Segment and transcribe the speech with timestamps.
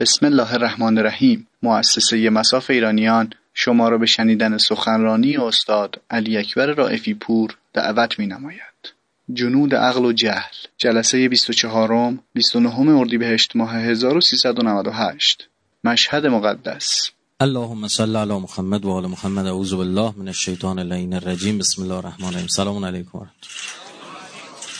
[0.00, 1.46] بسم الله الرحمن الرحیم.
[1.62, 8.26] مؤسسه مساف ایرانیان شما را به شنیدن سخنرانی استاد علی اکبر رائفی پور دعوت می
[8.26, 8.94] نماید.
[9.32, 15.48] جنود عقل و جهل جلسه 24 29 اردیبهشت ماه 1398
[15.84, 17.10] مشهد مقدس.
[17.40, 19.46] اللهم صل علی محمد و آل محمد.
[19.46, 21.58] اعوذ بالله من الشیطان اللعین الرجیم.
[21.58, 22.48] بسم الله الرحمن الرحیم.
[22.48, 23.26] سلام علیکم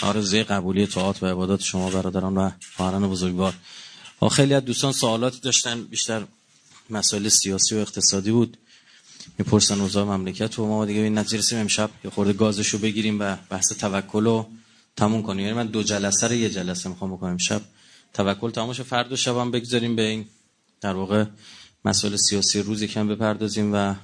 [0.02, 3.54] آرزوی قبولی طاعات و عبادات شما برادران و خواهران بزرگوار.
[4.28, 5.84] خیلی از دوستان سوالاتی داشتن.
[5.84, 6.24] بیشتر
[6.90, 8.58] مسائل سیاسی و اقتصادی بود.
[9.38, 13.36] می‌پرسن اوضاع مملکت و ما دیگه این نتیجه رسیم امشب یه خورده گازشو بگیریم و
[13.50, 14.46] بحث توکل رو
[14.96, 15.40] تموم کنیم.
[15.40, 17.62] یعنی من دو جلسه رو یه جلسه می‌خوام بکنم امشب.
[18.14, 20.26] توکل تمام فرد و شب هم بگذاریم به این
[20.80, 21.24] در واقع
[21.84, 23.94] مسائل سیاسی روز کم بپردازیم و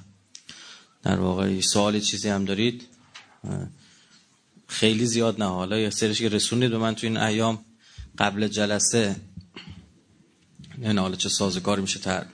[1.03, 2.87] در واقع سوال چیزی هم دارید.
[4.67, 5.45] خیلی زیاد نه.
[5.45, 7.65] حالا یه سرش که رسونید به من تو این ایام
[8.17, 9.15] قبل جلسه
[10.81, 12.25] نه حالا چه سازگاری میشه تر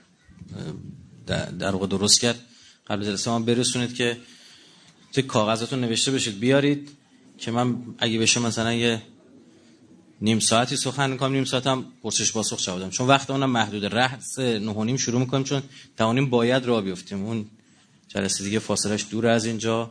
[1.58, 2.40] در واقع درست کرد.
[2.86, 4.16] قبل جلسه من برسونید که
[5.12, 6.90] توی کاغذتون نوشته بشید بیارید
[7.38, 9.02] که من اگه بشه مثلا یه
[10.20, 14.96] نیم ساعتی سخن می‌کنم نیم ساعتم پرسش پاسخ جواب چون وقت اونم محدود رأس نیم
[14.96, 15.62] شروع می‌کنیم چون
[16.00, 17.24] نیم باید راه بیفتیم.
[17.24, 17.46] اون
[18.08, 19.90] جلسه دیگه فاصلش دور از اینجا.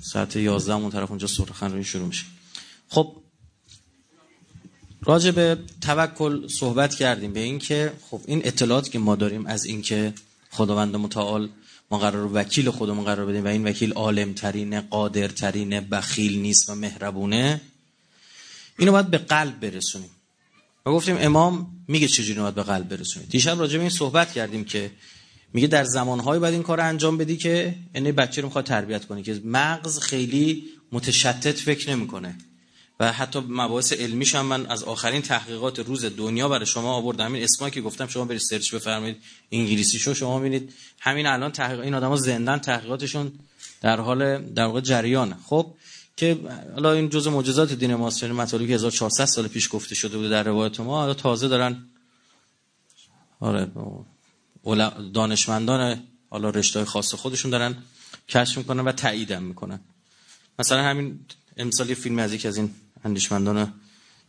[0.00, 2.24] ساعت 11 اون طرف اونجا سخنرانی شروع میشه.
[2.88, 3.16] خب
[5.06, 10.14] راجع به توکل صحبت کردیم به اینکه خب این اطلاعاتی که ما داریم از اینکه
[10.50, 11.48] خداوند متعال
[11.90, 16.70] ما قرار وکیل خودمون قرار بدیم و این وکیل عالم ترینه قادر ترینه بخیل نیست
[16.70, 17.60] و مهربونه
[18.78, 20.10] اینو باید به قلب برسونیم.
[20.86, 24.64] و گفتیم امام میگه چجوری باید به قلب برسونیم دیشب راجع به این صحبت کردیم
[24.64, 24.90] که
[25.52, 29.22] میگه در زمانهایی باید این کار انجام بدی که یعنی بچه رو می‌خواد تربیت کنی
[29.22, 32.38] که مغز خیلی متشتت فکر نمی‌کنه.
[33.00, 37.24] و حتی مباحث علمیش هم من از آخرین تحقیقات روز دنیا برای شما آوردم.
[37.24, 39.16] همین اسمایی که گفتم شما برید سرچ بفرمایید.
[39.52, 43.32] انگلیسی شو شما ببینید همین الان تحقیق این آدما زندن تحقیقاتشون
[43.80, 45.74] در حال در واقع جریان خب
[46.16, 46.38] که
[46.74, 48.22] حالا این جزء معجزات دین ماست.
[48.22, 51.86] یعنی مطالبی که 1400 سال پیش گفته شده بوده در روایت ما حالا تازه دارن
[53.40, 53.70] آره
[55.14, 57.76] دانشمندان حالا رشته خاص خودشون دارن
[58.28, 59.80] کشف می‌کنن و تاییدم می‌کنن.
[60.58, 61.20] مثلا همین
[61.56, 62.70] امسال فیلم از یک از این
[63.06, 63.72] اندیشمندان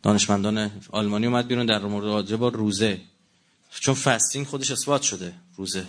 [0.03, 3.01] دانشمندان آلمانی اومد بیرون در مورد با روزه.
[3.79, 5.85] چون فستینگ خودش اثبات شده روزه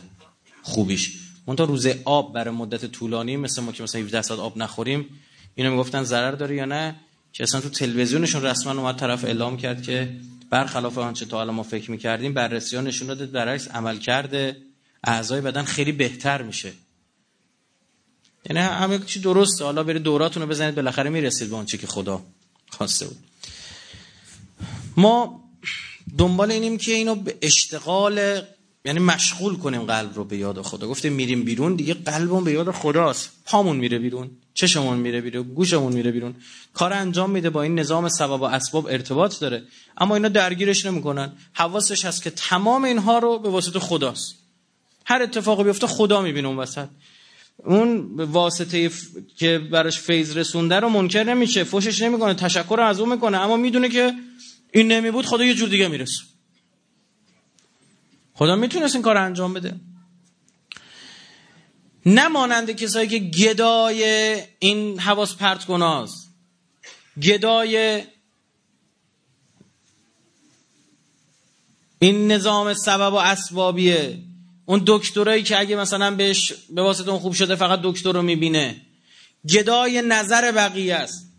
[0.62, 1.19] خوبیش.
[1.56, 5.06] تا روزه آب برای مدت طولانی مثل ما که مثلا 17 ساعت آب نخوریم
[5.54, 6.97] اینو می‌گفتن ضرر داره یا نه؟
[7.32, 10.16] که اصلا تو تلویزیونشون رسما اومد طرف اعلام کرد که
[10.50, 14.56] برخلاف آنچه تا الان ما فکر می‌کردیم بررسی ها نشون داده برعکس عمل کرده.
[15.05, 16.72] اعضای بدن خیلی بهتر میشه.
[18.50, 22.22] یعنی همه چی درسته حالا برید دوراتون رو بزنید بالاخره می‌رسید به چی که خدا.
[22.71, 23.19] خواسته بود.
[24.97, 25.45] ما
[26.19, 28.43] دنبال اینیم که اینو به اشتغال
[28.84, 30.89] یعنی مشغول کنیم قلب رو به یاد خدا.
[30.89, 33.31] گفتیم میریم بیرون دیگه قلبمون به یاد خداست.
[33.45, 36.34] پامون میره بیرون چشمون میره بیرون گوشمون میره بیرون.
[36.75, 39.62] کار انجام میده با این نظام سبب و اسباب ارتباط داره.
[39.99, 41.33] اما اینا درگیرش نمی‌کنن.
[41.53, 44.35] حواسش هست که تمام اینها رو به واسطه خداست.
[45.05, 46.89] هر اتفاقی بیفته خدا می‌بینه اون وسط.
[47.65, 48.91] اون واسطه
[49.37, 51.65] که براش فیض رسونده رو منکر نمیشه.
[51.65, 53.39] فوشش نمی‌کنه تشکر از اون می‌کنه.
[53.39, 54.13] اما می‌دونه که
[54.73, 56.23] این نمی بود خدا یه جور دیگه می‌رسه.
[58.35, 59.75] خدا می‌تونست این کار انجام بده.
[62.07, 64.05] نمانند کسایی که گدای
[64.59, 66.11] این حواس پرت گناز
[67.23, 68.03] گدای
[71.99, 74.19] این نظام سبب و اسبابیه.
[74.69, 78.77] اون دکترایی که اگه مثلا بهش به واسطه اون خوب شده فقط دکتر رو می‌بینه.
[79.45, 81.33] جدای نظر بقیه است.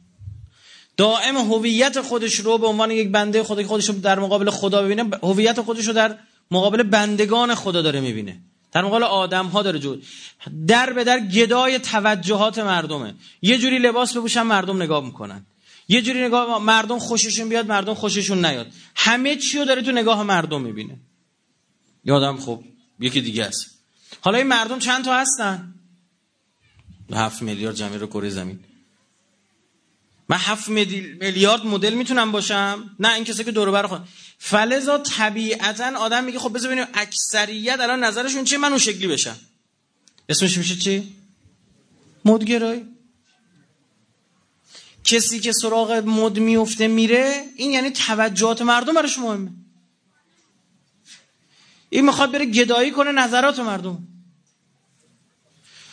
[0.97, 5.09] دائم هویت خودش رو به عنوان یک بنده خدا خودش رو در مقابل خدا ببینه
[5.23, 6.17] هویت خودش رو در
[6.51, 8.41] مقابل بندگان خدا داره می‌بینه.
[8.71, 9.97] در مقابل آدم ها داره جو
[10.67, 13.15] در به در گدای توجهات مردمه.
[13.41, 15.45] یه جوری لباس بپوشن مردم نگاه می‌کنن.
[15.87, 18.67] یه جوری نگاه مردم خوششون بیاد مردم خوششون نیاد.
[18.95, 20.97] همه چی رو داره تو نگاه مردم می‌بینه.
[22.05, 22.63] یادم خب
[22.99, 23.65] یکی دیگه است.
[24.21, 25.73] حالا این مردم چند تا هستن؟
[27.13, 28.59] هفت میلیارد جمعی رو کره زمین.
[30.29, 34.01] من هفت میلیارد مدل می‌تونم باشم؟ نه این کسی که دور بر خود.
[34.37, 39.37] فلزا طبیعتا آدم میگه خب بذار ببینیم اکثریت الان نظرشون چیه؟ من اون شکلی بشم.
[40.29, 41.15] اسمش میشه چی؟
[42.25, 42.85] مدگرایی
[45.03, 49.51] کسی که سراغ مد میفته میره این یعنی توجهات مردم برش مهمه.
[51.89, 54.07] این می‌خواد بره گدایی کنه نظرات مردم.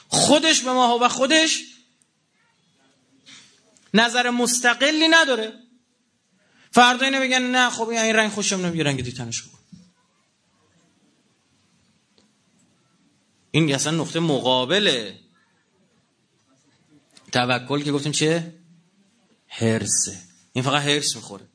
[0.08, 1.62] خودش به ما و خودش
[3.94, 5.52] نظر مستقلی نداره.
[6.70, 9.52] فردا اینه بگن نه خب این رنگ خوشم نمیاد رنگ دیتنش خوب
[13.50, 15.20] این اصلا نقطه مقابله.
[17.32, 18.54] توکل که گفتیم چیه؟
[19.48, 20.18] هرسه
[20.52, 21.48] این فقط هرس می‌خوره.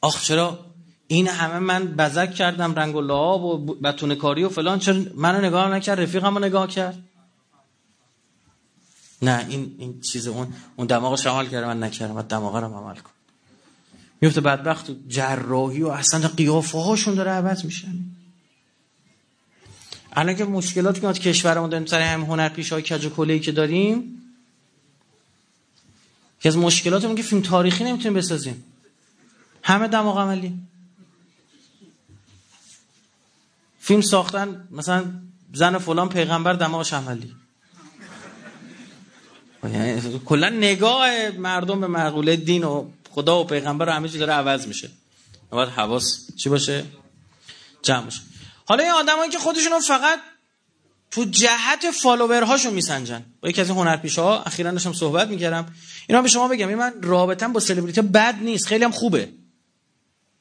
[0.00, 0.71] آخ چرا؟
[1.12, 4.78] این همه من بزک کردم رنگ و لعاب و بتونه کاری و فلان.
[4.78, 6.98] چرا منو نگاه نکرد؟ رفیقمو نگاه کرد.
[9.22, 12.16] نه این این چیز اون اون دماغش عمل کرده من نکردم.
[12.16, 13.10] و دماغ رو عمل کن.
[14.20, 17.88] میفته بدبخت و جراحی و اصلا قیافه هاشون داره عوض میشه.
[20.12, 23.52] الان که مشکلاتی که ما کشورمون داریم سر هم هنر پیش های کج و که
[23.52, 24.22] داریم
[26.40, 28.64] که از مشکلاتمون که فیلم تاریخی نمی‌تونیم بسازیم.
[29.62, 30.71] همه دماغ عملی
[33.82, 35.04] فیلم ساختن مثلا
[35.54, 37.34] زن فلان پیغمبر دماغش عملی.
[39.64, 44.32] یعنی کلا نگاه مردم به مقوله دین و خدا و پیغمبر و همه چیز داره
[44.32, 44.90] عوض میشه.
[45.50, 46.84] باید حواس چی باشه؟
[47.82, 48.20] جمع باشه.
[48.64, 50.18] حالا این آدمایی که خودشون فقط
[51.10, 53.24] تو جهت فالوورهاشو میسنجن.
[53.40, 55.66] با یکی از این هنرپیشه ها اخیرا داشتم صحبت می‌کردم.
[56.08, 59.28] اینا به شما بگم این من رابطم با سلبریتی بد نیست خیلی هم خوبه.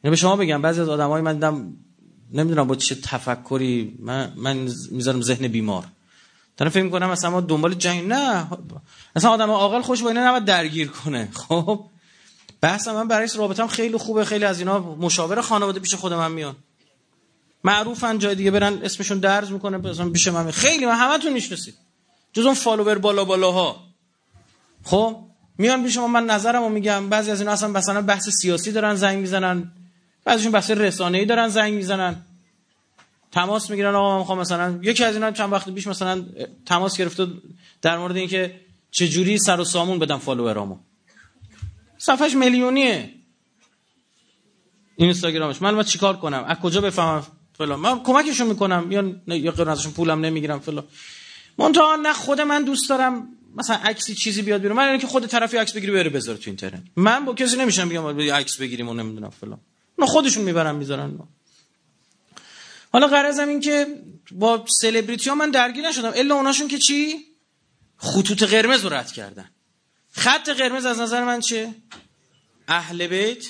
[0.04, 1.74] اینا به شما بگم بعضی از آدمای من دیدم
[2.34, 5.86] نمی‌دونم با چه تفکری من من می‌ذارم ذهن بیمار.
[6.58, 8.48] دارم فکر می‌کنم مثلا ما دنبال جنگ نه
[9.16, 11.30] مثلا آدم عاقل خوش با اینا نباید درگیر کنه.
[11.34, 11.86] خب؟
[12.62, 16.56] بحث من برای رابطم خیلی خوبه خیلی از اینا مشاور خانواده پیش خود من میان.
[17.64, 21.74] معروفن جای دیگه برن اسمشون درز می‌کنه مثلا پیش من خیلی من همتون می‌شناسید.
[22.34, 23.84] جز اون فالوور بالا بالاها.
[24.84, 25.18] خب؟
[25.58, 27.10] میان پیش من نظرمو میگم.
[27.10, 29.72] بعضی از اینا اصلا مثلا بحث سیاسی دارن زنگ می‌زنن.
[30.24, 32.16] بعضیشون بحث رسانه‌ای دارن زنگ می‌زنن.
[33.32, 36.26] تماس می‌گیرن آقا من مثلا یکی از اینا چند وقت پیش مثلا
[36.66, 37.28] تماس گرفته
[37.82, 38.60] در مورد اینکه
[38.92, 40.78] چه جوری سر و سامون بدم فالوورامو.
[41.98, 43.10] صفحش میلیونیه.
[44.96, 45.62] اینستاگرامش.
[45.62, 47.24] من ما چیکار کنم؟ از کجا بفهمم
[47.58, 48.92] فلان؟ من کمکشون می‌کنم.
[48.92, 50.84] یا یا غیر ازشون پولم نمی‌گیرم فلان.
[51.58, 54.78] منتها نه خود من دوست دارم مثلا عکسی چیزی بیاد بیرون.
[54.78, 56.84] من اینکه خود طرفی عکس بگیری بره بذاره تو اینترنت.
[56.96, 59.60] من با کسی نمیشم بگم عکس بگیریم و نمی‌دونم فلان.
[60.02, 61.20] نه خودشون می‌برن می‌ذارن.
[62.94, 63.88] حالا غرضم این که
[64.32, 66.12] با سلبریتی ها من درگیر نشدم.
[66.16, 67.26] الا اوناشون که چی؟
[67.98, 69.50] خطوط قرمز رو رد کردن.
[70.12, 71.76] خط قرمز از نظر من چه؟
[72.68, 73.46] اهل بیت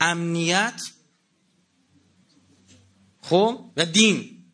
[0.00, 0.82] امنیت
[3.22, 4.44] خب و دین.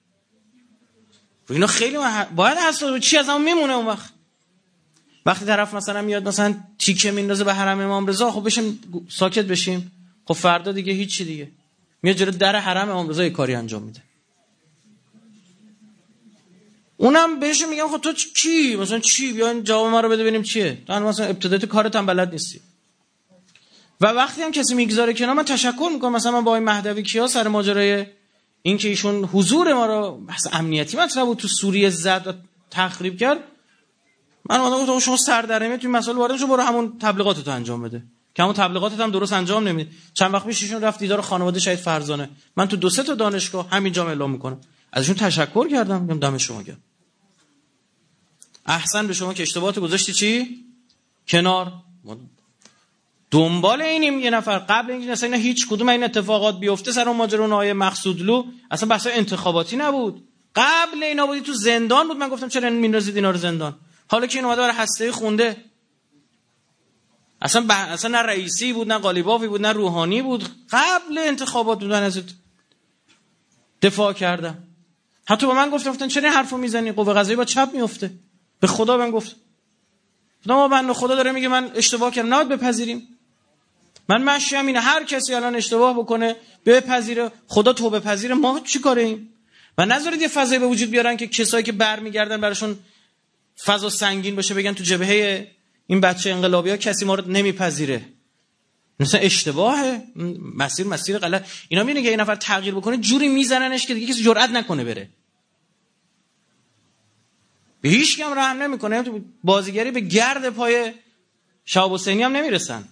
[1.48, 1.96] و اینا خیلی
[2.36, 4.12] باید حساس چی از همون میمونه اون وقت؟
[5.26, 9.92] وقتی طرف مثلا میاد مثلا تیکه میندازه به حرم امام رضا خب بشیم ساکت بشیم.
[10.24, 11.48] خب فردا دیگه هیچی دیگه.
[12.02, 14.00] میاد جلو در حرم امام رضا کاری انجام میده.
[16.96, 20.78] اونم بهش میگم خب تو چی مثلا چی؟ بیاین جواب ما رو بده ببینیم چیه.
[20.86, 22.60] تو مثلا ابتدایت کارت هم بلد نیستی.
[24.00, 26.12] و وقتی هم کسی می‌گذاره کنار من تشکر می‌کنم.
[26.12, 28.06] مثلا من با این مهدوی کیا سر ماجرای
[28.62, 32.32] اینکه ایشون حضور ما رو بحث امنیتی مطرح بود تو سوریه زد و
[32.70, 33.38] تخریب کرد
[34.50, 38.02] من اومدم گفتم شما سردرمی تو مسئله وارد شو برو همون تبلیغاتتو انجام بده.
[38.38, 42.30] همون تبلیغاتت هم درست انجام نمیده چند وقت پیش ایشون رفت دیدار خانواده شهید فرزانه.
[42.56, 44.60] من تو دو سه تا دانشگاه همینجا اعلام می‌کنم.
[44.92, 46.02] ازشون تشکر کردم.
[46.02, 46.78] میگم دم شما گرم.
[48.66, 50.64] احسن به شما که اشتباهات گذاشتی چی؟
[51.28, 51.72] کنار.
[53.30, 54.58] دنبال اینیم یه نفر.
[54.58, 59.06] قبل اینکه اصلا هیچ کدوم این اتفاقات بیفته سر اون ماجرا آیه مقصودلو اصلا بحث
[59.10, 60.28] انتخاباتی نبود.
[60.56, 62.16] قبل اینا بودی تو زندان بود.
[62.16, 63.76] من گفتم چرا میندازید اینا رو زندان؟
[64.08, 65.56] حالا که این اومده برای هسته خونده.
[67.42, 70.48] اصلا, اصلا نه رئیسی بود نه قالیبافی بود نه روحانی بود.
[70.70, 72.20] قبل انتخابات بودن از
[73.82, 74.58] دفاع کردم.
[75.24, 78.10] حتی با من گفتن گفتن چرا حرفو می‌زنی؟ قوه قضایی با چپ میفته
[78.60, 79.36] به خدا من گفت.
[80.46, 82.34] ما بنده خدا داره میگه من اشتباه کردم.
[82.34, 83.08] نباید بپذیریم.
[84.08, 84.80] من مشیم اینه.
[84.80, 87.32] هر کسی الان اشتباه بکنه بپذیره.
[87.46, 89.28] خدا توبه پذیره ما چی کاره ایم
[89.78, 92.78] و نذارید یه فضایی به وجود بیارن که کسایی که برمیگردن براشون
[93.64, 95.50] فضا سنگین باشه بگن تو جبهه
[95.92, 98.04] این بچه انقلابی ها کسی ما رو نمیپذیره.
[99.00, 100.02] مثلا اشتباهه.
[100.56, 101.46] مسیر مسیر غلط.
[101.68, 105.08] اینا میگن که یه نفر تغییر بکنه جوری میزننش که دیگه کسی جرئت نکنه بره.
[107.80, 109.04] به هیچ کم رحم نمی‌کنه.
[109.44, 110.92] بازیگری به گرد پای
[111.64, 112.88] شهاب حسینی هم نمی‌رسن.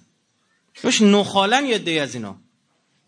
[0.83, 2.37] بهش نخالن یه دی از اینا.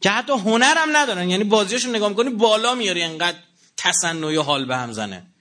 [0.00, 1.30] که حتی هنر هم ندارن.
[1.30, 3.38] یعنی بازیاشون نگاه می‌کنی بالا میاری انقدر
[3.76, 5.31] تصنعی حال به هم زنه.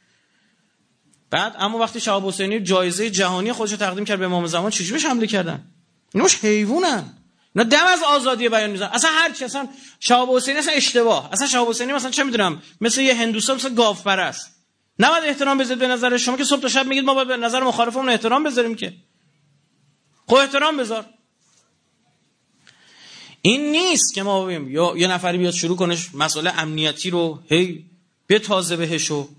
[1.32, 5.06] بعد اما وقتی شهاب حسینی جایزه جهانی خودش تقدیم کرد به امام زمان چجوری بهش
[5.06, 5.64] حمله کردن؟
[6.14, 7.14] اینوش حیوانن.
[7.56, 8.90] اینا دم از آزادی بیان می‌زنن.
[8.94, 9.68] اصلا هر چی اصلا
[10.00, 11.30] شهاب حسینی اصلا اشتباه.
[11.34, 14.52] اصلا شهاب حسینی مثلا چه می‌دونم مثل یه هندوسا مثل گاو پرست
[15.00, 18.10] نباید احترام بذارید به نظر شما که صبح تا شب میگید ما به نظر مخالفمون
[18.10, 18.94] احترام بذاریم که.
[20.28, 21.06] خب احترام بذار.
[23.42, 27.86] این نیست که ما بگیم یا یه نفری بیاد شروع کنه مسئله امنیتی رو هی
[28.28, 29.30] به تازه بهش و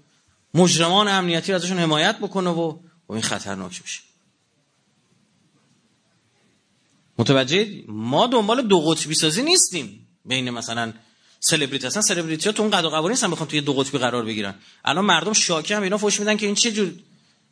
[0.55, 2.79] مجرمان امنیتی ازشون حمایت بکنه و
[3.09, 4.01] و این خطرناک میشه
[7.19, 10.07] متوجه ما دنبال دو قطبی سازی نیستیم.
[10.25, 10.93] بین مثلا
[11.41, 14.25] سلبریتی هستن سلبریتی ها تو اون قد و قوانین نیستن بخوام توی دو قطبی قرار
[14.25, 14.55] بگیرن.
[14.85, 16.93] الان مردم شاکی هم اینا فوش میدن که این چه جور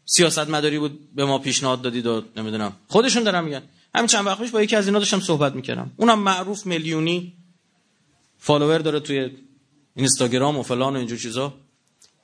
[0.05, 2.77] سیاست مداری بود به ما پیشنهاد دادید و نمی‌دونم.
[2.89, 3.63] خودشون دارن میگن.
[3.95, 5.91] همین چند وقت پیش با یکی از اینا داشتم صحبت می‌کردم.
[5.97, 7.33] اونم معروف میلیونی
[8.39, 9.31] فالوور داره توی
[9.97, 11.55] اینستاگرام و فلان و اینجور چیزا.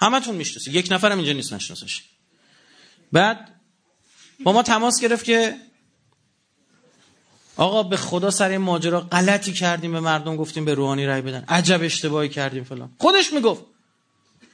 [0.00, 0.74] همتون می‌شناسید.
[0.74, 2.02] یک نفرم اینجا نیست نشناسش.
[3.12, 3.60] بعد
[4.44, 5.56] با ما تماس گرفت که
[7.56, 11.44] آقا به خدا سر این ماجرا غلطی کردیم به مردم گفتیم به روحانی رای بدن.
[11.48, 12.92] عجب اشتباهی کردیم فلان.
[12.98, 13.64] خودش می‌گفت.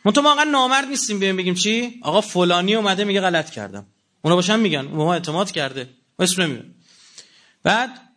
[0.04, 3.87] ما تو ما نامرد نیستیم بیایم بگیم چی؟ آقا فلانی اومده میگه غلط کردم.
[4.22, 4.80] اونا باشن میگن.
[4.80, 5.88] ما اعتماد کرده.
[6.18, 6.64] اسم نمیاد
[7.62, 8.12] بعد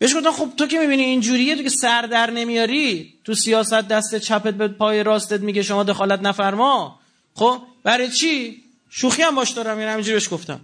[0.00, 4.18] بهش گفتم خب تو که می‌بینی اینجوریه تو که سر در نمیاری تو سیاست دست
[4.18, 7.00] چپت به پای راستت میگه شما دخالت نفرما.
[7.34, 10.60] خب برای چی؟ شوخی هم باش دارم یعنی همینجوری بهش گفتم.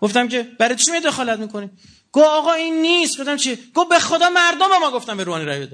[0.00, 1.70] گفتم که برای چی می دخالت می‌کنی؟
[2.12, 3.20] گو آقا این نیست.
[3.20, 5.68] گفتم چی؟ گو به خدا مردم ما گفتم به روحانی رای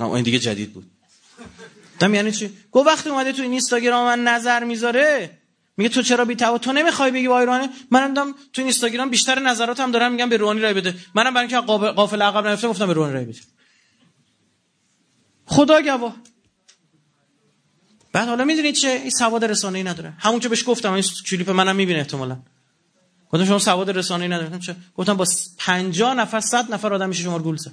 [0.00, 0.90] نه این دیگه جدید بود.
[1.94, 5.38] گفتم یعنی چی؟ گو وقتی اومده تو این اینستاگرام من نظر می‌ذاره
[5.82, 9.90] میگه تو چرا بی تو؟ نمی‌خوای بگی با ایرانی منم دم تو اینستاگرام بیشتر نظراتم
[9.90, 10.94] دارم میگم به روحانی رای بده.
[11.14, 13.40] منم برای اینکه قافل عقب نرفته گفتم به روحانی رای بده.
[15.46, 16.16] خدا گواه
[18.12, 20.12] بعد حالا می‌دونید چه این سواد رسانه ای نداره.
[20.18, 22.38] همون که بهش گفتم این کلیپ منم می‌بینه احتمالاً.
[23.30, 25.24] گفتم شما سواد رسانه ای نداره چه گفتم با
[25.58, 27.72] 50 نفر 100 نفر آدم میشه شما گول زد.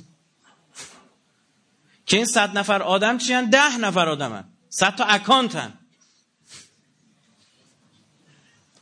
[2.06, 5.74] که این 100 نفر آدم چی ان 10 نفر آدمن 100 تا اکانتن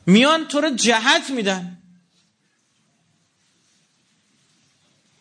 [0.07, 1.77] میان تو رو جهت میدن.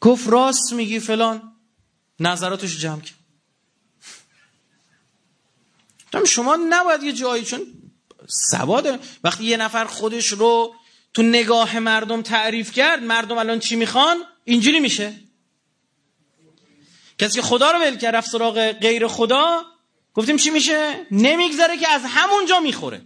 [0.00, 1.52] گفت راست میگی فلان.
[2.20, 3.16] نظراتش جمع کرد.
[6.26, 7.66] شما نباید یه جایی چون
[8.50, 10.74] سواد وقتی یه نفر خودش رو
[11.14, 15.20] تو نگاه مردم تعریف کرد مردم الان چی می‌خوان؟ اینجوری میشه.
[17.18, 19.64] کسی که خدا رو ول کرد رفت سراغ غیر خدا
[20.14, 23.02] گفتیم چی میشه؟ نمیگذره که از همونجا می‌خوره.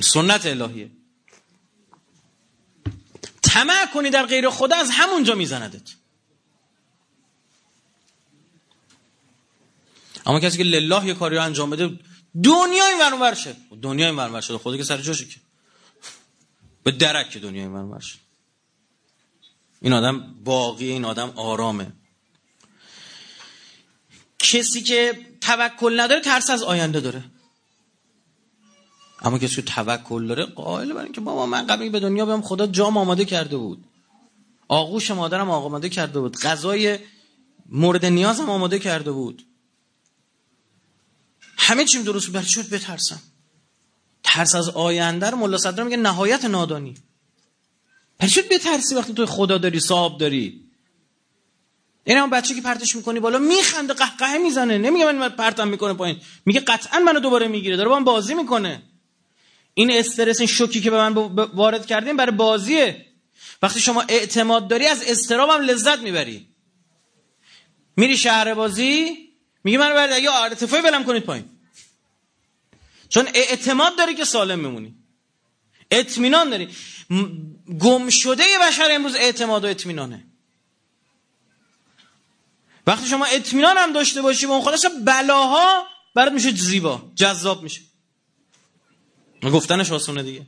[0.00, 0.90] سنت الهیه.
[3.42, 5.90] طمع کنی در غیر خدا از همونجا میزندت.
[10.26, 11.98] اما کسی که لله یه کاری رو انجام بده
[12.42, 13.56] دنیا این ورانور شه.
[13.82, 15.40] دنیا این ورانور شده خدا که سر جاشه که.
[16.82, 18.18] به درک که دنیا این ورانور شه.
[19.82, 21.92] این آدم باقی این آدم آرامه.
[24.38, 27.24] کسی که توکل نداره ترس از آینده داره.
[29.22, 32.66] اما کسی که توکل داره قائل برای اینکه بابا من قبل به دنیا بیام خدا
[32.66, 33.84] جام آماده کرده بود.
[34.68, 36.36] آغوش مادرم آماده کرده بود.
[36.36, 36.98] غذای
[37.68, 39.42] مورد نیازم آماده کرده بود.
[41.56, 43.20] همه چیم درست برای چی بترسم.
[44.22, 46.94] ترس از آینده رو ملا صدرا میگه نهایت نادانی.
[48.18, 50.64] برای چی بترسی وقتی تو خدا داری صاحب داری.
[52.04, 54.78] این هم بچه که پرتش می‌کنی بالا میخنده قهقه می‌زنه.
[54.78, 56.20] نمیگه من پرتم می‌کنه پایین.
[56.46, 57.76] میگه قطعا منو دوباره می‌گیره.
[57.76, 58.82] داره با من بازی می‌کنه.
[59.78, 61.14] این استرس این شوکی که به من
[61.54, 63.06] وارد کردیم برای بازیه
[63.62, 66.48] وقتی شما اعتماد داری از استراب هم لذت می‌بری.
[67.96, 69.16] میری شهر بازی
[69.64, 71.44] میگه من بعد اگه ارتفاعی بلم کنید پایین.
[73.08, 74.94] چون اعتماد داری که سالم میمونی.
[75.90, 76.68] اطمینان داری.
[77.78, 80.24] گم شده بشر امروز اعتماد و اطمینانه.
[82.86, 87.87] وقتی شما اطمینان هم داشته باشی به اون خودش بلاها برات میشه زیبا جذاب میشه.
[89.42, 90.46] گفتنش آسونه دیگه.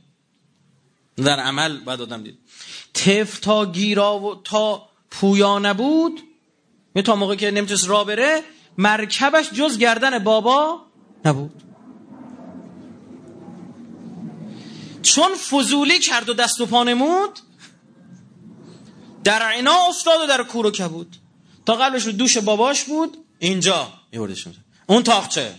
[1.17, 2.39] در عمل بعد آدم دید.
[2.93, 6.21] تف تا گیرا و تا پویا نبود
[6.95, 8.41] می تا موقع که نمی‌تونست را بره
[8.77, 10.81] مرکبش جز گردن بابا
[11.25, 11.63] نبود.
[15.01, 17.39] چون فضولی کرد و دست و پا نمود
[19.23, 21.15] در عنا افتاد و در کورو کبود
[21.65, 24.47] تا قلبش رو دوش باباش بود اینجا میبردش
[24.87, 25.55] اون تاخچه.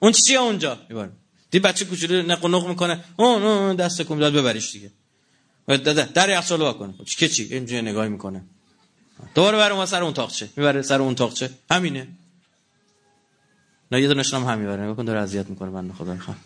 [0.00, 1.21] اون چیه اونجا؟ می‌برد.
[1.52, 3.04] دی بچه کوچولو نق نق می‌کنه.
[3.16, 4.90] اون اون دست کم داد ببریش دیگه.
[6.14, 8.44] در یخچال وا کنه چه چی اینجا نگاهی می‌کنه.
[9.34, 10.48] دوباره برام سر اون تاخچه.
[10.56, 11.50] می‌بره سر اون تاخچه.
[11.70, 12.08] همینه.
[13.92, 16.12] نه یه دونش هم بره بکن داره اذیت می‌کنه من خدا.
[16.12, 16.36] می‌خوام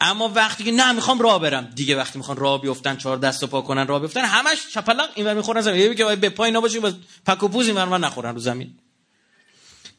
[0.00, 1.64] اما وقتی که نه می‌خوام راه برم.
[1.74, 5.34] دیگه وقتی می‌خوان راه بیفتن چهار دست و پا کنن راه بیفتن همش چپلق اینور
[5.34, 5.80] می‌خورن زمین.
[5.80, 6.50] یه که به پای
[6.80, 6.94] بس
[7.26, 8.78] پک و پوز اینور نخورن رو زمین.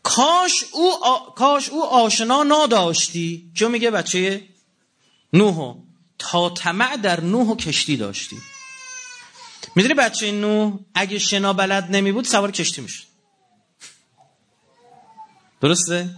[0.05, 1.29] کاش او آ...
[1.29, 4.47] کاش او آشنا نداشتی چون میگه بچه؟
[5.33, 5.75] نوح.
[6.17, 8.37] تا طمع در نوح کشتی داشتی.
[9.75, 13.03] می‌دونی بچه نوح اگه شنا بلد نمی بود سوار کشتی می‌شد.
[15.61, 16.15] درسته؟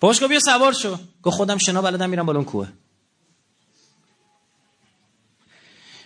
[0.00, 0.98] باش بیا سوار شو.
[1.22, 2.68] گفت خودم شنا بلدم میرم بالون کوه.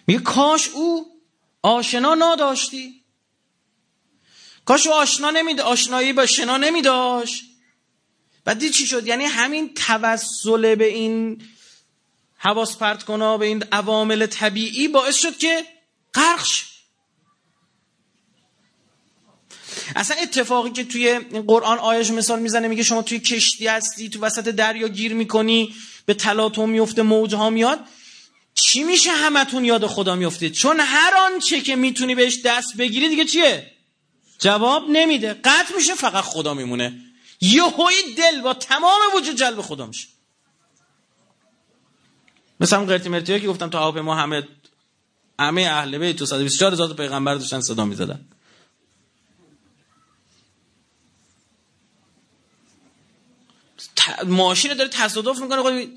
[0.06, 1.06] میگه کاش او
[1.62, 3.03] آشنا نداشتی
[4.64, 7.42] کاش او آشنا نمیده آشنایی با شنا نمیداشت.
[8.44, 11.42] بعد دید چی شد؟ یعنی همین توسل به این
[12.36, 15.64] حواس پرت کنا به این عوامل طبیعی باعث شد که
[16.14, 16.46] غرق
[19.96, 24.48] اصلا اتفاقی که توی قرآن آیش مثال می‌زنه میگه شما توی کشتی هستی تو وسط
[24.48, 25.74] دریا گیر می‌کنی
[26.06, 27.80] به تلاطم میفته موج ها میاد.
[28.54, 33.24] چی میشه همتون یاد خدا میفتید چون هر آنچه که می‌تونی بهش دست بگیری دیگه
[33.24, 33.73] چیه؟
[34.44, 35.34] جواب نمیده.
[35.34, 37.00] قطع میشه فقط خدا میمونه.
[37.40, 40.08] یهوی دل با تمام وجود جلب خدا میشه.
[42.60, 44.48] مثل هم قرتی مرتی که گفتم تو ما همه
[45.40, 48.28] همه اهل بیت تو 124 هزار پیغمبر داشتن صدا می‌زدن.
[54.26, 55.88] ماشین داره تصادف می‌کنه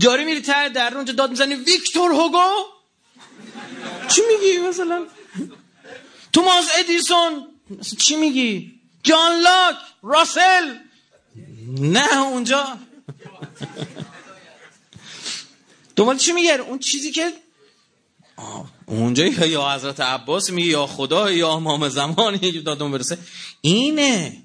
[0.00, 2.50] داری میری تر در اونجا داد می‌زنی ویکتور هوگو؟
[4.08, 5.06] چی میگی مثلا؟
[6.32, 7.51] توماس ادیسون
[7.98, 10.76] چی میگی؟ جان لاک راسل!
[11.78, 12.78] نه اونجا.
[15.96, 17.32] دنبال چی میگه؟ اون چیزی که
[18.86, 23.18] اونجا یا حضرت عباس میگه یا خدا یا امام زمان دادون برسه.
[23.60, 24.42] اینه.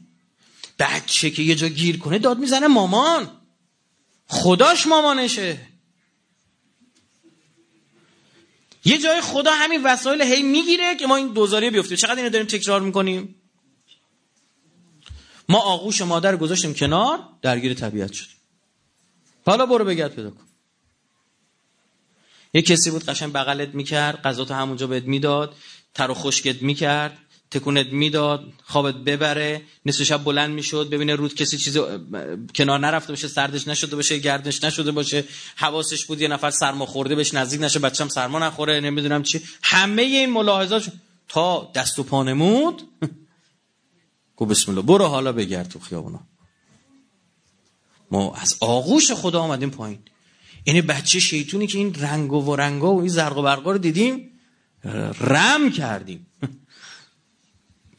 [0.79, 3.31] بچه که یه جا گیر کنه داد می‌زنه مامان.
[4.27, 5.76] خداش مامانشه.
[8.85, 12.47] یه جای خدا همین وسایل هی می‌گیره که ما این دوزاری بیفته چقدر اینو داریم
[12.47, 13.35] تکرار می‌کنیم؟
[15.49, 18.27] ما آغوش مادر گذاشتیم کنار درگیر طبیعت شد
[19.45, 20.43] حالا برو بگرد پیدا کن.
[22.53, 25.55] یه کسی بود قشنگ بغلت می‌کرد غذا تو همونجا بهت می‌داد
[25.93, 27.17] تر و خشکت می‌کرد.
[27.51, 31.79] تکونت می‌داد خوابت ببره نصف شب بلند می‌شد ببینه رود کسی چیزی
[32.55, 35.23] کنار نرفته باشه سردش نشده باشه گردش نشده باشه
[35.55, 39.41] حواسش بود یه نفر سرما خورده بهش نزدیک نشه بچم سرما نخوره نمی‌دونم چی.
[39.63, 40.91] همه این ملاحظات
[41.27, 42.81] تا دست و پا نمود.
[44.35, 46.19] گو بسم الله برو حالا بگرد تو خیابونا.
[48.11, 49.99] ما از آغوش خدا آمدیم پایین.
[50.63, 54.31] این بچه شیطونی که این رنگ و رنگا و این زرق و برقا رو دیدیم
[55.21, 56.27] رم کردیم.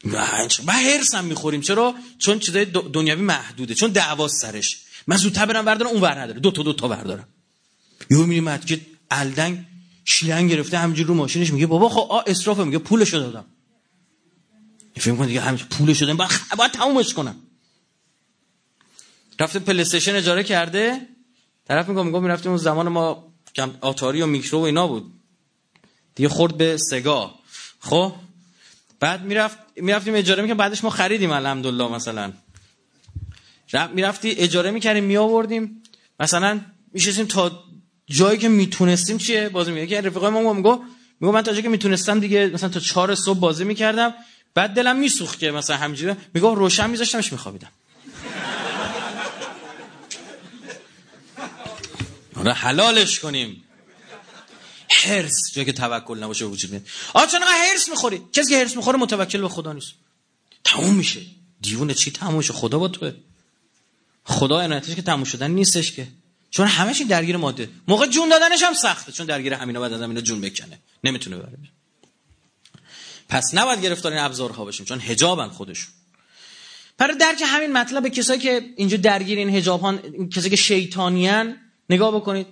[0.05, 1.61] و هرس هم می‌خوریم.
[1.61, 3.75] چرا؟ چون چیزای دنیاوی محدوده.
[3.75, 4.77] چون دعواست سرش.
[5.07, 6.39] من زودتر برم بردارم اون ور نداره.
[6.39, 7.27] دو تا دو تا بردارم
[8.11, 8.81] یهو میریم که
[9.11, 9.65] الدنگ
[10.05, 13.45] شیلنگ گرفته همینجور رو ماشینش میگه بابا خب آ اسرافه میگه پولشو دادم.
[14.97, 16.17] فکر دیگه همین پولشو دادم.
[16.17, 17.35] باید, باید تمومش کنم.
[19.39, 21.07] رفته پلی اجاره کرده.
[21.67, 25.13] طرف میگم میگم می‌رفتیم اون زمان ما کم آتاری و میکرو و اینا بود.
[26.15, 27.35] دیگه خورد به سگا.
[27.79, 28.15] خب
[28.99, 32.33] بعد می‌رفت می‌رفتیم اجاره می‌کنیم بعدش ما خریدیم الحمدلله مثلا.
[33.93, 35.83] می‌رفتی اجاره می‌کردیم میآوردیم.
[36.19, 36.61] مثلا
[36.93, 37.63] میشستیم تا
[38.07, 40.83] جایی که می‌تونستیم چیه؟ بازی میگه که رفیقای ما میگو
[41.19, 44.13] میگو من تا جایی که می‌تونستم دیگه مثلا تا چهار صبح بازی می‌کردم.
[44.53, 47.71] بعد دلم میسوخت که مثلا همینجوری میگو روشن میذاشتمش میخوابیدم.
[52.35, 53.63] آره حلالش کنیم.
[54.91, 56.83] هرس جایی که توکل نباشه وجود میاد.
[57.13, 58.21] آ چون هرس می‌خوری.
[58.33, 59.93] کسی که هرس می‌خوره متوکل به خدا نیست.
[60.63, 61.21] تموم میشه.
[61.61, 63.13] دیوونه چی تموم میشه خدا با توه.
[64.23, 66.07] خدا عنایتش که تموم شدن نیستش که.
[66.51, 67.69] چون همش درگیر ماده.
[67.87, 70.79] موقع جون دادنش هم سخته چون درگیر همینا بعد از همینا جون بکنه.
[71.03, 71.57] نمی‌تونه ببره.
[73.29, 75.93] پس نباید گرفتار این ابزارها باشیم چون حجابن خودشون.
[76.97, 79.81] برای درک همین مطلب کسایی که اینجا درگیر این حجاب
[80.29, 81.57] کسایی که شیطانیان
[81.89, 82.47] نگاه بکنید.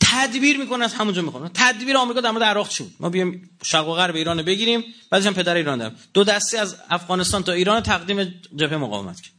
[0.00, 3.92] تدبیر می‌کنه از همونجا می‌کنه تدبیر آمریکا در مورد عراق چی ما بیایم شرق و
[3.92, 8.40] غرب ایران بگیریم بعدش هم پدر ایران دارم دو دسته از افغانستان تا ایران تقدیم
[8.56, 9.32] جبهه مقاومت کرد.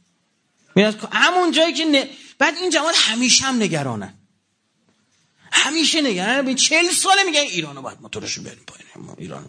[0.76, 2.04] میاد همون جایی که ن...
[2.38, 4.14] بعد این جماعت همیشه هم نگرانن.
[5.52, 6.42] همیشه نگرانن.
[6.42, 9.16] به 40 ساله میگن ایرانو باید موتورش بریم پایین.
[9.18, 9.48] ایران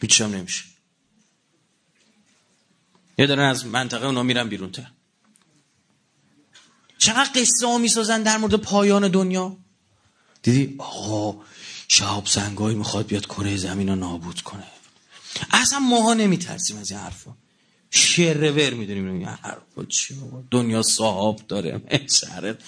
[0.00, 0.64] هیچ هم نمیشه.
[3.18, 4.86] یه دارن از منطقه اونا میرن بیرون تر
[7.04, 9.56] چقدر قصه ها می‌سازن در مورد پایان دنیا؟
[10.42, 11.40] دیدی؟ آقا
[11.88, 14.64] شهاب زنگایی می‌خواد بیاد کره زمین رو نابود کنه.
[15.50, 17.30] اصلا ماها نمیترسیم از این حرفا.
[17.90, 20.14] شرور می‌دونیم این حرفا چی
[20.50, 21.80] دنیا صاحب داره
[22.20, 22.58] شهرت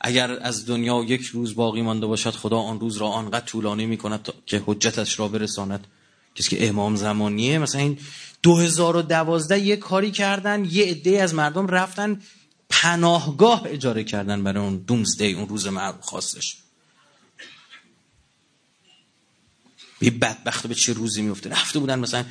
[0.00, 4.28] اگر از دنیا یک روز باقی مانده باشد خدا آن روز را آنقدر طولانی می‌کند
[4.46, 5.86] که حجتش را برساند.
[6.34, 7.98] کسی که امام زمانیه مثلا این
[8.42, 12.20] 2012 یه کاری کردن یه عده از مردم رفتن
[12.68, 16.56] پناهگاه اجاره کردن برای اون دومزدی اون روز معروف خواستش
[19.98, 22.24] به بدبخت به چه روزی میفته رفته بودن مثلا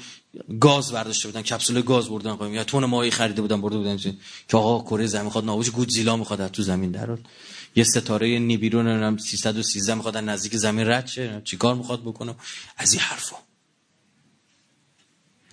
[0.60, 4.89] گاز برداشته بودن کپسول گاز بردن یا تون ماهی خریده بودن برده بودن که آقا
[4.89, 7.17] کره زمین می‌خواد نابود گودزیلا می‌خواد تو زمین در
[7.76, 12.36] یه ستاره نیبیرو نمی‌دونم 313 می‌خواد نزدیک زمین رد شه چیکار می‌خواد بکنه؟
[12.78, 13.36] از این حرفا.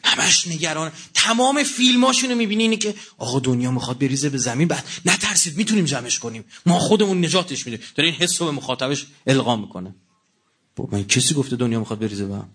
[0.05, 0.93] همش نگران.
[1.15, 6.19] تمام فیلماشونو می‌بینی اینه که آقا دنیا می‌خواد بریزه به زمین بعد نترسید می‌تونیم جمعش
[6.19, 6.45] کنیم.
[6.67, 9.95] ما خودمون نجاتش میده داره این حس رو به مخاطبش القا می‌کنه.
[10.77, 12.49] با من کسی گفته دنیا می‌خواد بریزه به هم؟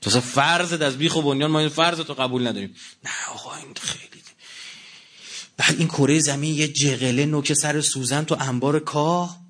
[0.00, 2.74] تو فرضت از بیخ و بنیان ما این فرض تو قبول نداریم.
[3.04, 4.08] نه آقا این خیلی
[5.58, 9.40] بعد این کره زمین یه جغله نوک سر سوزن تو انبار کاه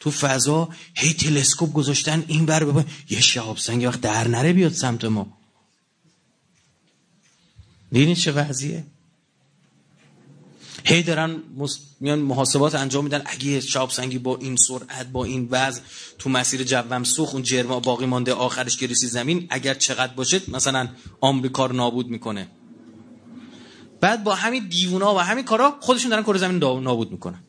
[0.00, 4.72] تو فضا هی تلسکوپ گذاشتن این بر ببین یه شهاب سنگ وقت در نره بیاد
[4.72, 5.38] سمت ما.
[7.94, 8.84] ببینید چه وضعیه؟
[10.84, 11.42] هی دارن
[12.00, 13.22] میان محاسبات انجام میدن.
[13.26, 15.80] اگه شاب سنگی با این سرعت با این وضع
[16.18, 20.88] تو مسیر جوم سوخ اون جرم باقی مانده آخرش که زمین اگر چقدر باشه مثلا
[21.20, 22.48] آمریکا رو نابود می‌کنه.
[24.00, 27.44] بعد با همین دیوونا و همین کارا خودشون دارن کره زمین نابود می‌کنن.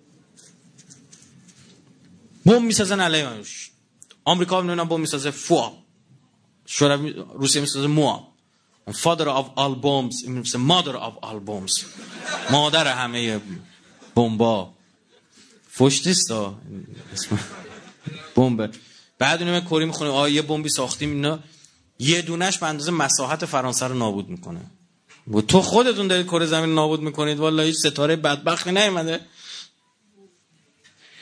[2.46, 3.28] بم می‌سازن علیه
[4.26, 5.32] آمریکا می‌دونن بم می‌سازه.
[5.32, 5.74] فوا
[6.66, 8.35] شوروی روسیه می‌سازه موا
[8.88, 11.86] of all bombs مثل mother of all bombs
[12.52, 13.40] مادر همه
[14.16, 14.74] بمبا
[15.70, 16.32] فوش نیست
[18.36, 18.72] بمب
[19.20, 21.40] بعد اونم کری می‌خونه آ یه بمبی ساختیم اینا
[22.00, 24.62] یه دونش به اندازه مساحت فرانسه رو نابود می‌کنه
[25.34, 29.20] و تو خودتون دارید کره زمین نابود می‌کنید والا هیچ ستاره بدبختی نیومده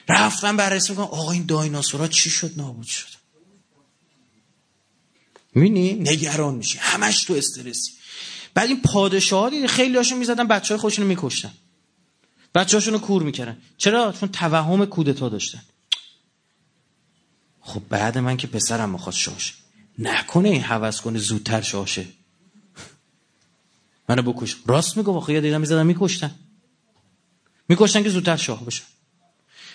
[0.10, 3.23] رفتن بررسی می‌کنن آقا این دایناسورا چی شد نابود شد
[5.56, 6.78] می‌بینی؟ نگران میشی.
[6.78, 7.92] همش تو استرسی.
[8.54, 11.52] بعد این پادشاه دیدی خیلی هاشون می‌زدن بچه های خودشون میکشتن.
[12.56, 13.58] بچه هاشون رو کور می‌کردن.
[13.78, 15.62] چرا؟ چون توهم کودتا داشتن.
[17.62, 19.54] خب بعد من که پسرم می‌خواد شاشه
[20.00, 22.06] نکنه این حوض کنه زودتر شاشه
[24.10, 24.56] منو بکش.
[24.66, 26.36] راست میگو واقعا دیدم می‌زدن میکشتن.
[27.70, 28.84] میکشتن که زودتر شاه بشه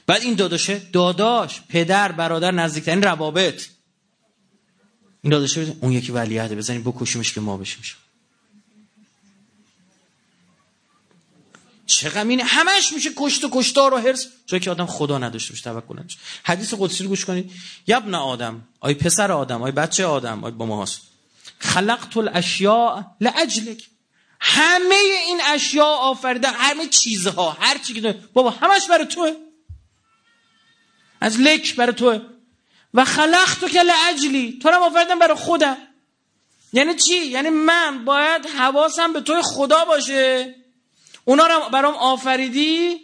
[0.07, 3.67] بعد این داداشه داداش پدر برادر نزدیکترین روابط.
[5.23, 7.83] این داداشه اون یکی ولیعهده بزنیم بکشیمش که ما بشیم.
[11.87, 15.65] چقدر اینه همش میشه کشت و کشتار و هرس جایی که آدم خدا نداشته باشه
[15.65, 17.53] توکل نداشته حدیث قدسی رو گوش کنید.
[17.87, 21.01] یبن آدم آی پسر آدم آی بچه آدم آی با ما هست.
[21.59, 23.89] خلقت الاشیاء لاجلک
[24.41, 24.95] همه
[25.27, 29.33] این اشیاء آفریدن همه چیزها هر چی که بابا همش برای توه.
[31.21, 32.21] از لک برای توه.
[32.95, 35.77] و خلقت تو که لاجلی تو رو آفریدم برای خودم.
[36.73, 40.55] یعنی چی؟ یعنی من باید حواسم به توی خدا باشه.
[41.25, 43.01] اونا رو برام آفریدی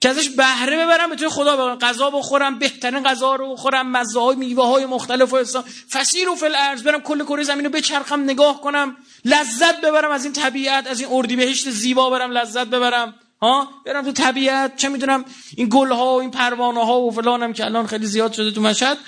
[0.00, 1.78] که ازش بهره ببرم به توی خدا ببرم.
[1.78, 6.82] غذا بخورم بهترین غذا رو بخورم مزه های میوه های مختلف و فسیر و فل
[6.82, 8.96] برم کل کره زمین رو بچرخم نگاه کنم.
[9.24, 13.14] لذت ببرم از این طبیعت از این اردی بهشت زیبا برم لذت ببرم.
[13.42, 14.76] ها؟ برم تو طبیعت.
[14.76, 15.24] چه می‌دونم؟
[15.56, 18.60] این گل ها و این پروانه ها و فلانم که الان خیلی زیاد شده تو
[18.60, 18.98] مشهد.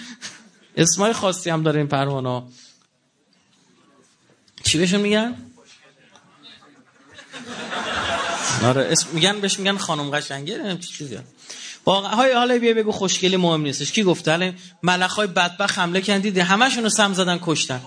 [0.77, 2.43] اسمای خاصی هم داره این پروانه
[4.65, 5.37] چی بهشون میگن؟
[8.65, 10.55] آره اسم میگن بهش میگن خانم قشنگه.
[10.55, 11.19] نمی‌دونم چی چیزی
[11.85, 13.93] واقعا های حالا بیا بگو خوشگلی مهم نیستش.
[13.93, 15.29] کی گفته؟ الان ملخ های
[15.77, 17.81] حمله کردن دیدی؟ همشون رو سم زدن کشتن.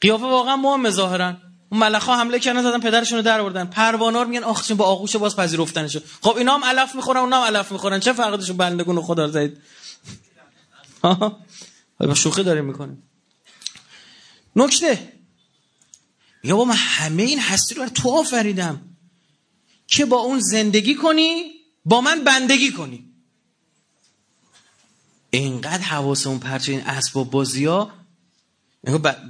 [0.00, 1.36] قیافه واقعا مهم ظاهرا.
[1.72, 5.16] اون ملخ ها حمله کردن زدن پدرشون رو در آوردن پروانار میگن آخ با آغوش
[5.16, 8.00] باز پذیرفتنشو خب اینا هم علف می‌خورن اونا هم علف می‌خورن.
[8.00, 9.58] چه فرقی بندگون خدا زید؟
[11.02, 11.38] ها
[11.98, 13.02] با شوخی داریم می‌کنیم.
[14.56, 15.12] نکته.
[16.44, 18.80] یا با من همه این هستی رو تو آفریدم.
[19.86, 21.52] که با اون زندگی کنی
[21.84, 23.04] با من بندگی کنی.
[25.30, 28.01] اینقدر حواس اون پرچه این اسباب بازی ها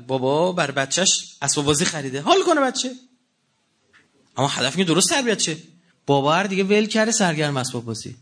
[0.06, 2.20] بابا بر بچهش اسباب بازی خریده.
[2.20, 2.90] حال کنه بچه.
[4.36, 5.56] اما هدف که درست تربیت چه
[6.06, 8.16] بابا هر دیگه ول کرده سرگرم اسباب بازی.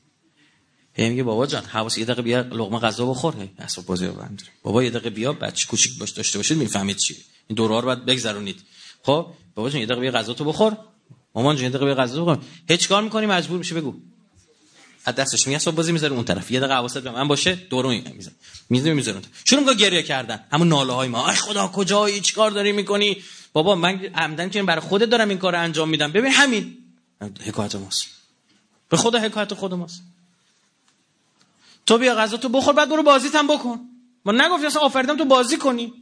[0.92, 3.48] هی میگه بابا جان حواس یه دقیقه بیا لقمه غذا بخور.
[3.58, 7.16] اسباب بازی رو بند بابا یه دقیقه بیا بچه کوچیک باش داشته باشید می‌فهمید چی.
[7.46, 8.62] این دوره رو باید بگذرونید.
[9.02, 10.76] خب بابا جان یه دقیقه بیا غذا تو بخور.
[11.34, 12.44] مامان جون یه دقیقه غذا بخور.
[12.68, 13.94] هیچ کار می‌کنی؟ مجبور میشه بگو.
[15.04, 16.50] از دستش میگه صبح بازی می‌ذاره اون طرف.
[16.50, 18.36] یه دقیقه حواست به من باشه دورو می‌ذاره.
[18.68, 20.44] می‌ذاره می‌ذاره شروع می‌کنه گریه کردن.
[20.52, 21.30] همون ناله های ما.
[21.30, 25.56] ای خدا کجایی؟ چیکار داری می‌کنی؟ بابا من عمدن که برای خودت دارم این کار
[25.56, 26.12] انجام میدم.
[26.12, 26.76] ببین همین.
[27.40, 28.04] حکایت ماست.
[28.88, 30.02] به خدا حکایت خود ماست.
[31.86, 33.80] تو بیا غذا تو بخور بعد برو بازیت هم بکن.
[34.24, 35.92] ما نگفتی اصلا آفریدم تو بازی کنی.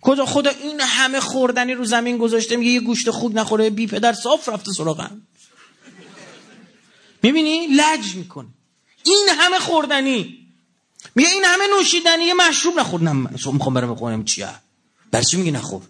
[0.00, 4.12] کجا خدا این همه خوردنی رو زمین گذاشته میگه یه گوشت خوب نخوره بی پدر
[4.12, 5.22] صاف رفته سراغم.
[7.22, 8.48] می‌بینی؟ لج می‌کنه.
[9.04, 10.48] این همه خوردنی.
[11.14, 14.48] میگه این همه نوشیدنی یه مشروب نخور نه می‌خوام برم بخونم چیه
[15.10, 15.82] برای چی میگی نخور؟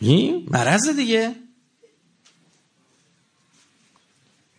[0.00, 1.34] این مرض دیگه.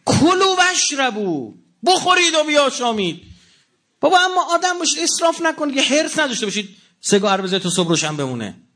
[0.06, 1.54] کلو وشربو
[1.86, 3.24] بخورید و بیاشامید.
[4.00, 6.78] بابا اما آدم باشید اصراف نکنید که حرس نداشته باشید.
[7.02, 8.67] سگار بزنید تو صبح روشن بمونه.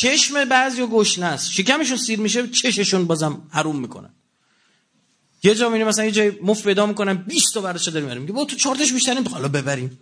[0.00, 1.52] چشم بعضی و گشنه است.
[1.52, 4.10] شکمشون سیر میشه چششون بازم حروم می‌کنن.
[5.42, 8.44] یه جا می‌بینی مثلا یه جای مفت پیدا می‌کنن 20 تا برداشت داریم میگه با
[8.44, 9.98] تو چارتش بیشترین حالا ببریم.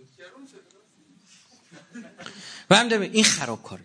[2.69, 3.83] و هم این خرابکاری.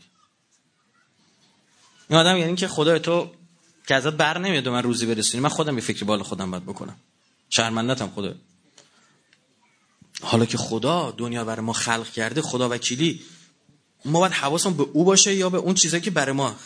[2.09, 3.31] این آدم یعنی که خدا تو
[3.89, 5.43] که ازت بر نمیاد من روزی برسونی.
[5.43, 6.97] من خودم یه فکری بالا خودم باید بکنم.
[7.51, 8.35] شرمندتم خدا
[10.23, 13.21] حالا که خدا دنیا برای ما خلق کرده خدا وکیلی
[14.05, 16.57] ما باید حواسم به او باشه یا به اون چیزایی که برای ما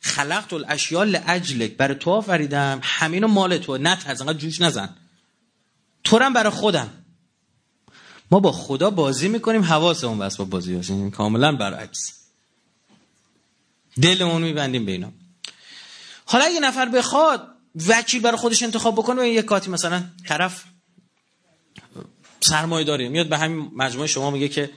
[0.00, 2.80] خلقت الاشیاء لاجلک برای تو آفریدم.
[2.82, 3.78] همینو مال تو.
[3.78, 4.96] نه انقدر جوش نزن.
[6.04, 6.90] تو برای خودم.
[8.30, 11.98] ما با خدا بازی می‌کنیم حواسمون بس با بازی هستیم کاملا برعکس.
[14.02, 15.12] دلمون میبندیم به اینا.
[16.24, 17.48] حالا یه نفر بخواد
[17.88, 20.64] وکیل برای خودش انتخاب بکنه و یه کاتی مثلا طرف
[22.40, 23.08] سرمایه داره.
[23.08, 24.70] میاد به همین مجموعه شما میگه که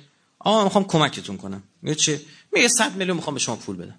[0.45, 1.63] آقا می‌خوام کمکتون کنم.
[1.81, 2.19] میگه چی؟
[2.53, 3.95] میگه 100 میلیون می‌خوام به شما پول بدم.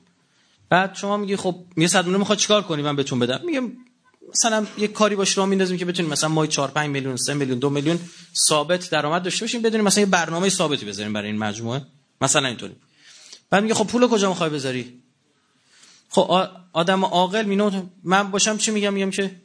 [0.69, 3.61] بعد شما میگی خب میگه 100 میلیون می‌خواد چیکار کنی من بهتون بدم؟ میگه
[4.31, 7.59] مثلا یه کاری باش راه میندازیم که بتونیم مثلا ماهی 4 5 میلیون 3 میلیون
[7.59, 7.99] 2 میلیون
[8.49, 11.83] ثابت درآمد داشته باشیم بدونیم مثلا یه برنامه ثابتی بذاریم برای این مجموعه.
[12.21, 12.77] مثلا اینطوری.
[13.51, 15.03] بعد میگه خب پول کجا می‌خوای بذاری؟
[16.09, 19.37] خب آدم عاقل مینو من باشم چی میگم؟ میگم که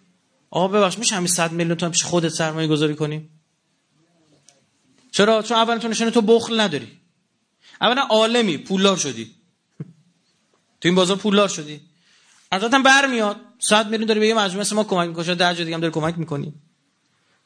[0.49, 3.29] آقا ببخش میشه همین 100 میلیون تومن پیش خودت سرمایه گذاری کنی؟
[5.11, 6.99] چرا؟ چون اول تو نشونه تو بخل نداری.
[7.81, 9.35] اولا عالمی پولدار شدی.
[10.81, 11.81] تو این بازار پولدار شدی.
[12.51, 13.37] ازت هم برمیاد.
[13.59, 15.35] 100 میلیون داری به یه مجموعه ما کمک می‌کنی.
[15.35, 16.53] در دیگه هم داری کمک می‌کنی.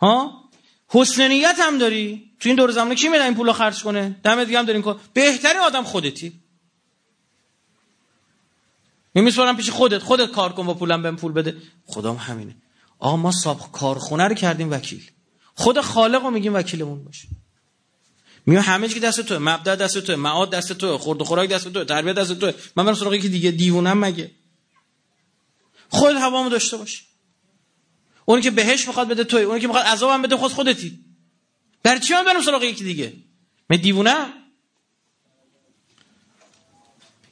[0.02, 0.44] ها؟
[0.88, 2.32] حسن نیت هم داری.
[2.40, 5.00] تو این دور زمانه کی میاد این پولو خرج کنه؟ دم دیگه هم دارین کن
[5.14, 6.40] بهترین آدم خودتی.
[9.14, 10.04] میمیسپارم پیش خودت.
[10.04, 11.58] خودت کار کن با پولم بهم پول بده.
[11.86, 12.56] خدام همینه.
[13.00, 15.12] آقا ما صاحب کارخونه رو کردیم وکیل.
[15.56, 17.28] خود خالق رو میگیم وکیلمون باشه.
[18.46, 21.68] میگم همه چی دست توه مبدا دست توه معاد دست توه خورد و خوراک دست
[21.68, 22.54] توه تربیت دست توه.
[22.76, 24.32] من برم سراغ یکی دیگه دیوونم مگه؟
[25.90, 27.04] خود هوامو داشته باش.
[28.26, 31.00] اونی که بهش می‌خواد بده توی اونی که می‌خواد عذابم بده خود خودتی.
[31.84, 33.14] برای چی من برم سراغ یکی دیگه؟
[33.70, 34.34] من دیوونم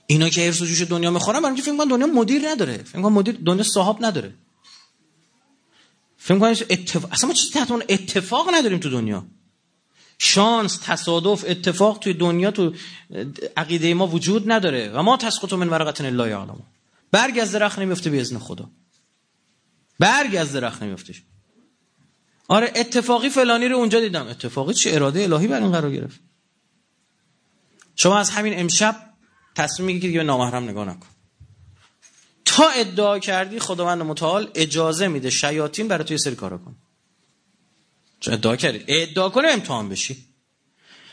[0.08, 2.78] اینا که ارث و جوش دنیا می‌خورن برای فکر کنم دنیا مدیر نداره.
[2.78, 4.34] فکر کنم مدیر دنیا صاحب نداره.
[6.18, 9.26] فکر کنم اتفاق اصلا ما چیزی تحت اتفاق نداریم تو دنیا.
[10.18, 12.74] شانس تصادف اتفاق توی دنیا تو
[13.58, 14.90] عقیده ما وجود نداره.
[14.90, 16.64] و ما تسقط من ورقت الا یعلم
[17.12, 18.70] برگ از درخت نمیفته به اذن خدا.
[20.00, 21.16] برگ از درخت نمیفته.
[22.48, 24.28] آره اتفاقی فلانی رو اونجا دیدم.
[24.28, 26.20] اتفاقی چه اراده الهی بر این قرار گرفت.
[27.96, 28.96] شما از همین امشب
[29.56, 31.08] تصمیم می‌گیری که به نامحرم نگاه نکن.
[32.46, 36.76] تا ادعا کردی خداوند متعال اجازه میده شیاطین برای توی سری کارا کن
[38.28, 38.84] ادعا کردی.
[38.88, 40.26] ادعا کنه امتحان بشی.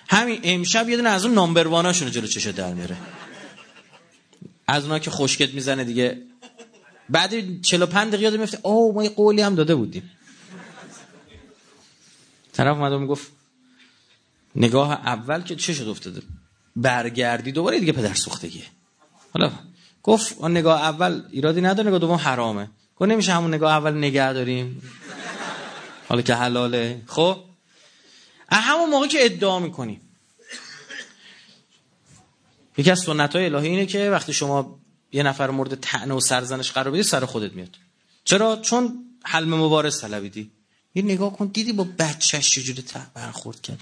[0.09, 2.97] همین امشب یه دونه از اون نامبر واناشون جلو چشه در میاره.
[4.67, 6.23] از اونها که خشکت می‌زنه دیگه.
[7.09, 10.11] بعد 45 دقیقه میفته اوه ما یه قولی هم داده بودیم.
[12.53, 13.33] طرف اومد می‌گفت
[14.57, 16.23] نگاه اول که چه شد افتاده.
[16.77, 18.65] برگردی دوباره دیگه پدر سوختگیه.
[19.35, 19.53] حالا
[20.03, 22.71] گفت اون نگاه اول ایرادی نداره نگاه دوم حرامه.
[22.97, 24.83] گفت نمیشه همون نگاه اول نگه داریم
[26.11, 27.03] حالا که حلاله.
[27.07, 27.45] خب؟
[28.53, 30.01] همون موقع که ادعا می‌کنیم
[32.79, 34.81] یکی از سنت های الهی اینه که وقتی شما
[35.13, 37.77] یه نفر مورد تعنه و سرزنش قرار بدی سر خودت میاد.
[38.25, 40.51] چرا؟ چون حلم مبارز طلبیدی.
[40.95, 43.81] یه نگاه کن دیدی با بچهش چجوری برخورد کرد؟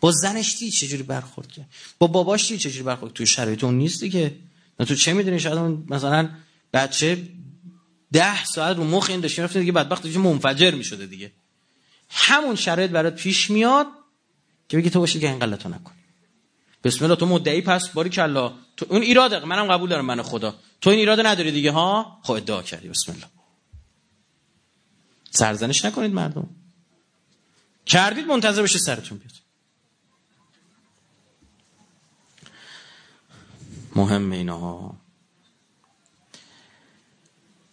[0.00, 1.66] با زنش دیدی چجوری برخورد کرد؟
[1.98, 4.36] با باباش دیدی چجوری برخورد توی شرایط اون نیستی که
[4.78, 6.30] تو چه می‌دونی؟ شاید اون مثلا
[6.72, 7.28] بچه
[8.12, 11.32] ده ساعت رو مخ این داشته رفته دیگه بدبخت دیگه منفجر می‌شده دیگه.
[12.14, 13.86] همون شرایط برات پیش میاد
[14.68, 15.92] که بگی تو باشی که این غلطو نکن.
[16.84, 20.54] بسم الله تو مدعی پس باری کلا تو اون ایراده منم قبول دارم من خدا.
[20.80, 23.26] تو این ایراده نداری دیگه ها؟ خب ادعا کردی بسم الله.
[25.30, 26.48] سرزنش نکنید مردم.
[27.86, 29.32] کردید منتظر بشه سرتون بیاد.
[33.96, 34.94] مهم اینا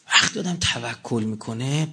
[0.08, 1.88] وقتی آدم توکل می‌کنه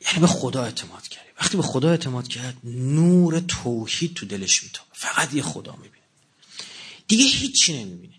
[0.00, 4.88] یعنی به خدا اعتماد کرده وقتی به خدا اعتماد کرد نور توحید تو دلش میتابه.
[4.92, 6.04] فقط یه خدا می‌بینه.
[7.08, 8.14] دیگه هیچی نمی‌بینه.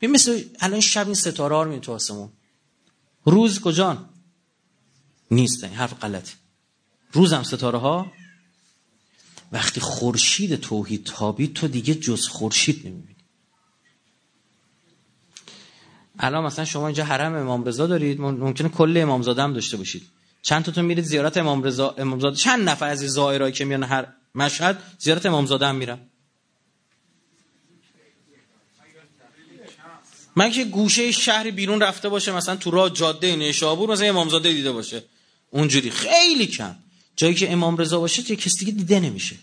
[0.00, 2.28] ببین مثل الان شب این ستاره ها رو تو آسمون.
[3.24, 4.08] روز کجان
[5.30, 6.32] نیست این حرف غلطه.
[7.12, 8.12] روزم ستاره ها.
[9.52, 13.16] وقتی خورشید توحید تابید تو دیگه جز خورشید نمی‌بینی.
[16.18, 20.08] الان مثلا شما اینجا حرم امام رضا دارید ممکنه کل امامزاده هم داشته باشید.
[20.46, 24.82] چند تاتون میرید زیارت امام رضا امامزاده چند نفر از زائرایی که میان هر مشهد
[24.98, 25.98] زیارت امامزاده هم میرن؟
[30.36, 34.72] من که گوشه شهر بیرون رفته باشه مثلا تو راه جاده نیشابور مثلا امامزاده دیده
[34.72, 35.02] باشه.
[35.50, 35.90] اونجوری.
[35.90, 36.74] خیلی کم.
[37.16, 39.36] جایی که امام رضا باشه یه کسی دیگه دیده نمیشه.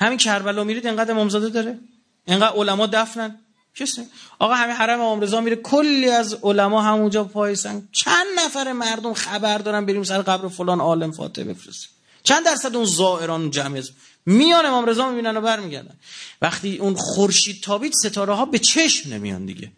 [0.00, 1.78] همین کربلا میرید انقدر امامزاده داره؟
[2.26, 3.38] انقدر علما دفنن؟
[3.78, 4.02] کسی
[4.38, 5.56] آقا همین حرم امام رضا میره.
[5.56, 11.12] کلی از علما همونجا پایسن چند نفر مردم خبر دارن بریم سر قبر فلان عالم
[11.12, 11.90] فاتح بفرستیم.
[12.22, 13.82] چند درصد اون زائران جمعی
[14.26, 15.94] میان امام رضا می‌بینن و برمیگردن.
[16.42, 19.72] وقتی اون خورشید تابید ستاره ها به چشم نمیان دیگه.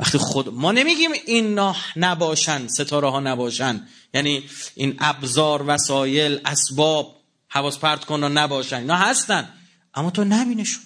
[0.00, 1.60] وقتی خود ما نمیگیم این
[1.96, 3.88] نباشن ستاره ها نباشن.
[4.14, 7.16] یعنی این ابزار وسایل اسباب
[7.48, 8.76] حواس پرت کن نباشن.
[8.76, 9.48] اینا هستن.
[9.94, 10.82] اما تو نبینشون.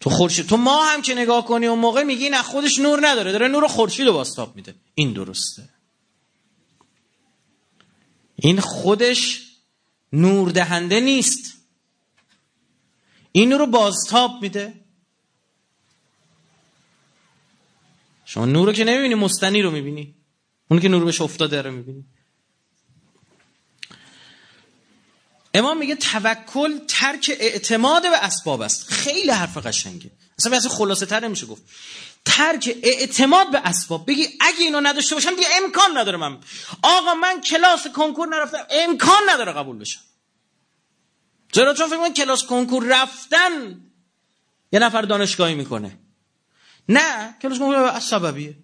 [0.00, 3.32] تو خورشید تو ما هم که نگاه کنی اون موقع میگی نه خودش نور نداره
[3.32, 4.74] داره نور خورشید رو باستاب میده.
[4.94, 5.68] این درسته.
[8.36, 9.42] این خودش
[10.12, 11.56] نور دهنده نیست.
[13.32, 14.74] این رو بازتاب میده.
[18.24, 20.14] شما نور رو که نمی‌بینی مستنی رو می‌بینی.
[20.70, 22.04] اون که نور بهش افتاده رو می‌بینی.
[25.54, 28.90] امام میگه توکل ترک اعتماد به اسباب است.
[28.90, 30.10] خیلی حرف قشنگه.
[30.38, 31.62] اصلا اصلا خلاصه تر نمیشه گفت.
[32.24, 34.06] ترک اعتماد به اسباب.
[34.06, 36.38] بگی اگه اینو نداشته باشم دیگه امکان نداره من.
[36.82, 38.66] آقا من کلاس کنکور نرفتم.
[38.70, 40.00] امکان نداره قبول بشم.
[41.52, 43.80] چرا؟ چون فکر کلاس کنکور رفتن
[44.72, 45.98] یه نفر دانشگاهی می‌کنه.
[46.88, 48.56] نه کلاس کنکور از سببیه.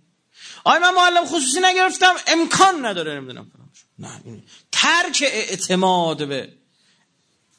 [0.65, 2.15] آیا من معلم خصوصی نگرفتم.
[2.27, 3.51] امکان نداره نمی‌دونم.
[3.99, 4.43] نه
[4.73, 6.53] ترک اعتماد به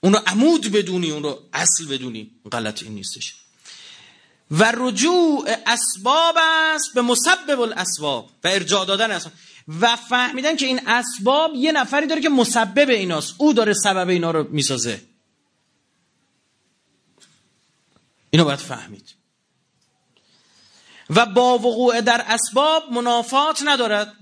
[0.03, 2.31] اون رو عمود بدونی اون رو اصل بدونی.
[2.51, 3.35] غلط این نیستش.
[4.51, 9.33] و رجوع اسباب است به مسبب الاسباب و ارجاع دادن اسباب.
[9.79, 13.35] و فهمیدن که این اسباب یه نفری داره که مسبب ایناست.
[13.37, 15.01] او داره سبب اینا رو می‌سازه.
[18.29, 19.15] اینو باید فهمید.
[21.09, 24.13] و با وقوع در اسباب منافات ندارد.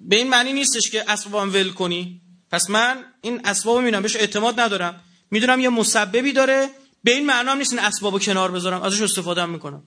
[0.00, 2.20] به این معنی نیستش که اسبابم ول کنی.
[2.50, 5.04] پس من این اسباب می‌بینم بهش اعتماد ندارم.
[5.30, 6.70] می‌دونم یه مسببی داره.
[7.04, 8.82] به این معنا هم نیست این اسبابو کنار بذارم.
[8.82, 9.82] ازش استفاده هم می‌کنم.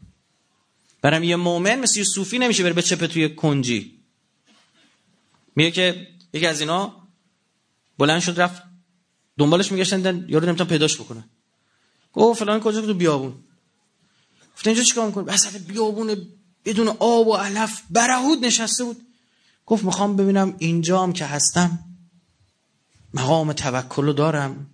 [1.01, 3.99] برم یه مؤمن مثل یه صوفی نمیشه بره به چپه توی کنجی.
[5.56, 7.08] میگه که یکی از اینا
[7.97, 8.62] بلند شد رفت.
[9.38, 11.23] دنبالش میگشتن یارو نمی‌تونن پیداش بکنن
[12.13, 13.34] گفت فلان کجا تو بیابون.
[14.56, 16.27] گفت اینجا چیکار می‌کنه وسط بیابون
[16.65, 18.97] بدون آب و علف برهود نشسته بود.
[19.65, 21.80] گفت می‌خوام ببینم اینجام که هستم
[23.13, 24.67] مقام توکل رو دارم.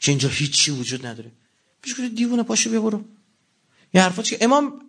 [0.00, 1.32] که اینجا هیچی وجود نداره.
[1.82, 3.04] پیش کنید دیوونه پاشو بیا برو
[3.94, 4.80] یه حرفاتی که امام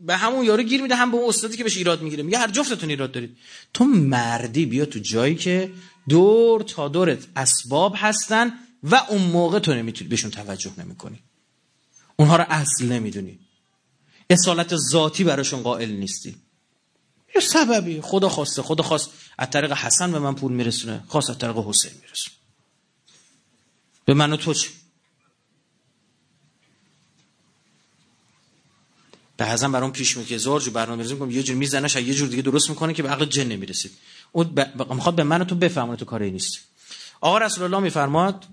[0.00, 2.22] به همون یارو گیر میده هم به اون استادی که بهش ایراد می‌گیره.
[2.22, 3.36] میگه هر جفتتون ایراد دارید.
[3.74, 5.72] تو مردی بیا تو جایی که
[6.08, 8.52] دور تا دورت اسباب هستن
[8.82, 11.18] و اون موقع تو نمی‌تونی بهشون توجه نمی‌کنی.
[12.16, 13.38] اونها رو اصل نمی‌دونی.
[14.30, 16.36] اصالت ذاتی براشون قائل نیستی.
[17.34, 18.00] یه سببی.
[18.00, 18.62] خدا خواسته.
[18.62, 21.04] خدا خواست از طریق حسن به من پول میرسونه.
[21.08, 22.37] خواست از طریق حسین میرسونه.
[24.08, 24.70] به من و تو چه
[29.36, 32.28] بعضا برام پیش میاد که زار جو برنامه ریزی می‌کنم یه جور می‌زنه یه جور
[32.28, 33.92] دیگه درست می‌کنه که به عقل جن نمی‌رسید.
[34.32, 34.92] اون ب...
[34.92, 36.58] می‌خواد به من و تو بفهمونه تو کاری نیست.
[37.20, 38.44] آقا رسول الله میفرماد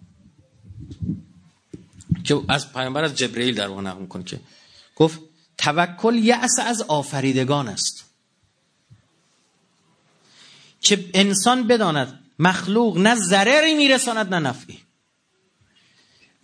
[2.24, 4.40] که از پیامبر از جبرئیل در واقع نقل می‌کنه که
[4.96, 5.20] گفت
[5.58, 8.04] توکل یأس از آفریدگان است.
[10.82, 14.85] که انسان بداند مخلوق نه ضرری میرساند نه نفعی.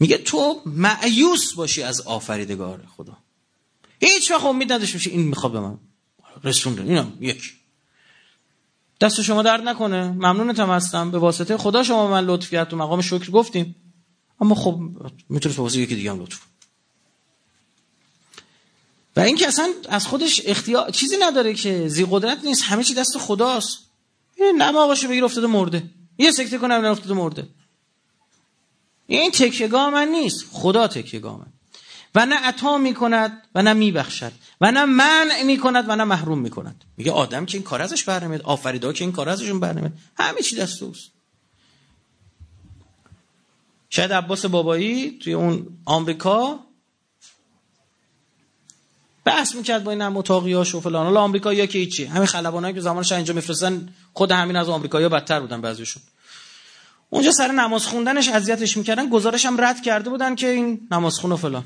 [0.02, 3.18] میگه تو معیوس باشی از آفریدگار خدا.
[4.00, 5.78] هیچ وقت امید نداشته باشی این می‌خواد به من
[6.44, 7.54] رسون اینم یک.
[9.02, 10.08] دست شما درد نکنه.
[10.08, 11.12] ممنونتم هستم.
[11.12, 12.70] به واسطه خدا شما من لطف کرد.
[12.70, 13.76] تو مقام شکر گفتیم.
[14.41, 14.80] اما خب
[15.30, 16.39] می‌تونه به واسطه یکی دیگه هم لطف
[19.16, 22.64] و این که اصلا از خودش اختیار چیزی نداره که زی قدرت نیست.
[22.64, 23.80] همه چی دست خداست.
[24.36, 25.84] این نماغاشو بگیر افتاده مرده.
[26.18, 27.47] یه سکته کنه افتاده مرده.
[29.18, 30.45] این تکیگاه من نیست.
[30.51, 31.53] خدا تکیگاه من.
[32.16, 34.32] و نه عطا می‌کند و نه میبخشد.
[34.62, 36.84] و نه منع می‌کند و نه محروم می‌کند.
[36.97, 39.93] میگه آدم که این کار ازش برنمیاد آفریدا که این کار ازشون برنمیاد.
[40.18, 41.12] همه چی دست اوست.
[43.89, 46.59] شاید عباس بابایی توی اون آمریکا
[49.26, 51.05] بحث می‌کرد با این هم اتاقیاش و فلان.
[51.05, 55.39] حالا آمریکایی‌ها که هیچی همین خلبانایی که زمانش اینجا میفرستن خود همین از آمریکایی‌ها بدتر
[55.39, 56.03] بودن بعضیشون.
[57.14, 61.36] اونجا سر نماز خوندنش اذیتش می‌کردن گزارش هم رد کرده بودن که این نماز و
[61.36, 61.64] فلان.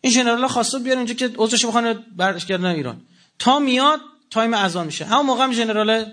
[0.00, 3.00] این ژنرال خواسته بیاره اینجا که عذرش بخونه برش کردن ایران.
[3.38, 5.04] تا میاد تایم اذان میشه.
[5.04, 6.12] همون موقع هم ژنرال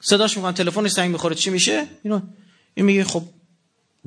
[0.00, 1.34] صداش می‌کنن تلفنش زنگ می‌خوره.
[1.34, 2.20] چی میشه؟ اینو
[2.74, 3.22] این میگه خب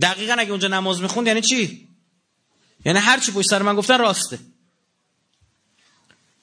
[0.01, 1.89] دقیقا اگه اونجا نماز می‌خوند یعنی چی؟
[2.85, 4.39] یعنی هر چی پشت سر من گفتن راسته.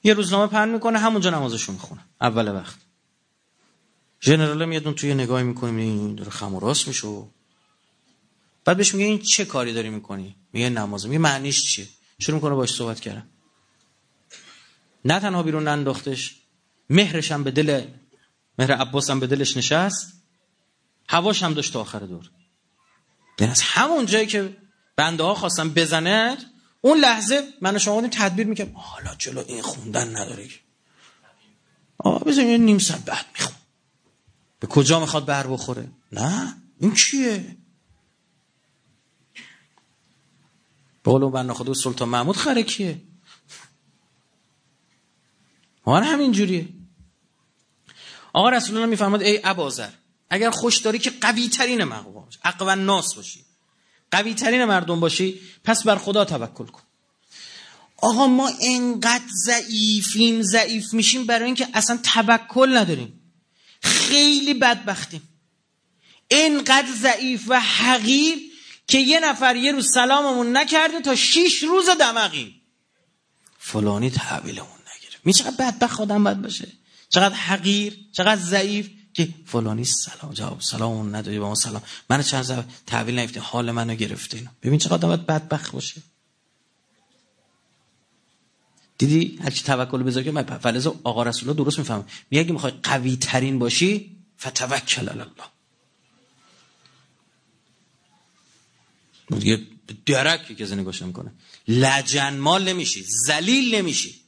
[0.04, 2.00] یه روزنامه پن می‌کنه همونجا نمازشو می‌خونه.
[2.20, 2.76] اول وقت.
[4.22, 7.08] ژنرال میاد اون توی نگاهی می‌کنه این داره خم و راست میشه
[8.64, 11.06] بعد بهش میگه این چه کاری داری می‌کنی؟ میگه نماز.
[11.06, 13.28] میگه معنیش چیه؟ شروع می‌کنه باش صحبت کردن.
[15.04, 16.36] نه تنها بیرون ننداختش
[16.90, 17.84] مهرش هم به دل
[18.58, 20.12] مهر عباس هم به دلش نشست
[21.08, 22.30] هواش هم داشت تا آخر دور.
[23.38, 24.56] یعنی از همون جایی که
[24.96, 26.38] بنده ها خواستم بزنه
[26.80, 30.48] اون لحظه من شما بودیم تدبیر می‌کنم حالا جلو این خوندن نداره
[31.98, 33.54] آقا بزن نیم ساعت بعد میخون.
[34.60, 37.56] به کجا می‌خواد بر بخوره؟ نه این چیه؟
[41.02, 43.00] به قول بنا سلطان محمود خره کیه
[45.86, 46.68] ما همین جوریه.
[48.32, 49.88] آقا رسول الله میفرماد ای ابازر
[50.30, 53.44] اگر خوش داری که قوی ترین مقام باشی اقوى ناس باشی
[54.10, 56.82] قوی ترین مردم باشی پس بر خدا توکل کن.
[57.96, 63.19] آقا ما انقدر ضعیفیم ضعیف میشیم برای اینکه اصلا توکل نداریم.
[64.10, 65.22] خیلی بدبختیم.
[66.30, 68.38] انقدر ضعیف و حقیر
[68.86, 72.60] که یه نفر یه روز سلاممون نکرده تا شیش روز دمقیم
[73.58, 76.68] فلانی تحویلمون نگیره می چقدر بدبخت آدم باید باشه؟
[77.08, 81.82] چقدر حقیر چقدر ضعیف که فلانی سلام جواب سلام نداری با ما سلام.
[82.10, 86.02] من چند زب تحویل نیفته حال منو گرفته اینا ببین چقدر باید بدبخت باشه.
[89.00, 90.60] دیدی؟ هر چی توکل بذار که من
[91.04, 95.44] آقا رسول الله درست میفهم میگه اگه می‌خوای قوی ترین باشی فتوکل علی الله.
[99.38, 99.66] دیگه
[100.06, 101.32] درک که نگاش می‌کنه.
[101.68, 104.20] لجن مال نمیشی ذلیل نمیشی.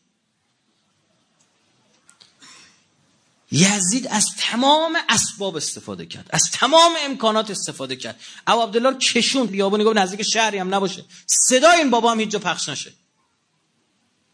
[3.51, 6.27] یزید از تمام اسباب استفاده کرد.
[6.31, 8.21] از تمام امکانات استفاده کرد.
[8.47, 11.05] ابو عبدالله کشون بیابونی گفت نزدیک شهری هم نباشه.
[11.27, 13.02] صدای این بابا هم هیچ پخش نشه.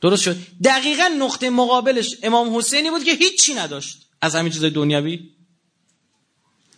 [0.01, 0.37] درست شد.
[0.65, 4.07] دقیقا نقطه مقابلش امام حسینی بود که هیچی نداشت.
[4.21, 5.31] از همین چیزای دنیوی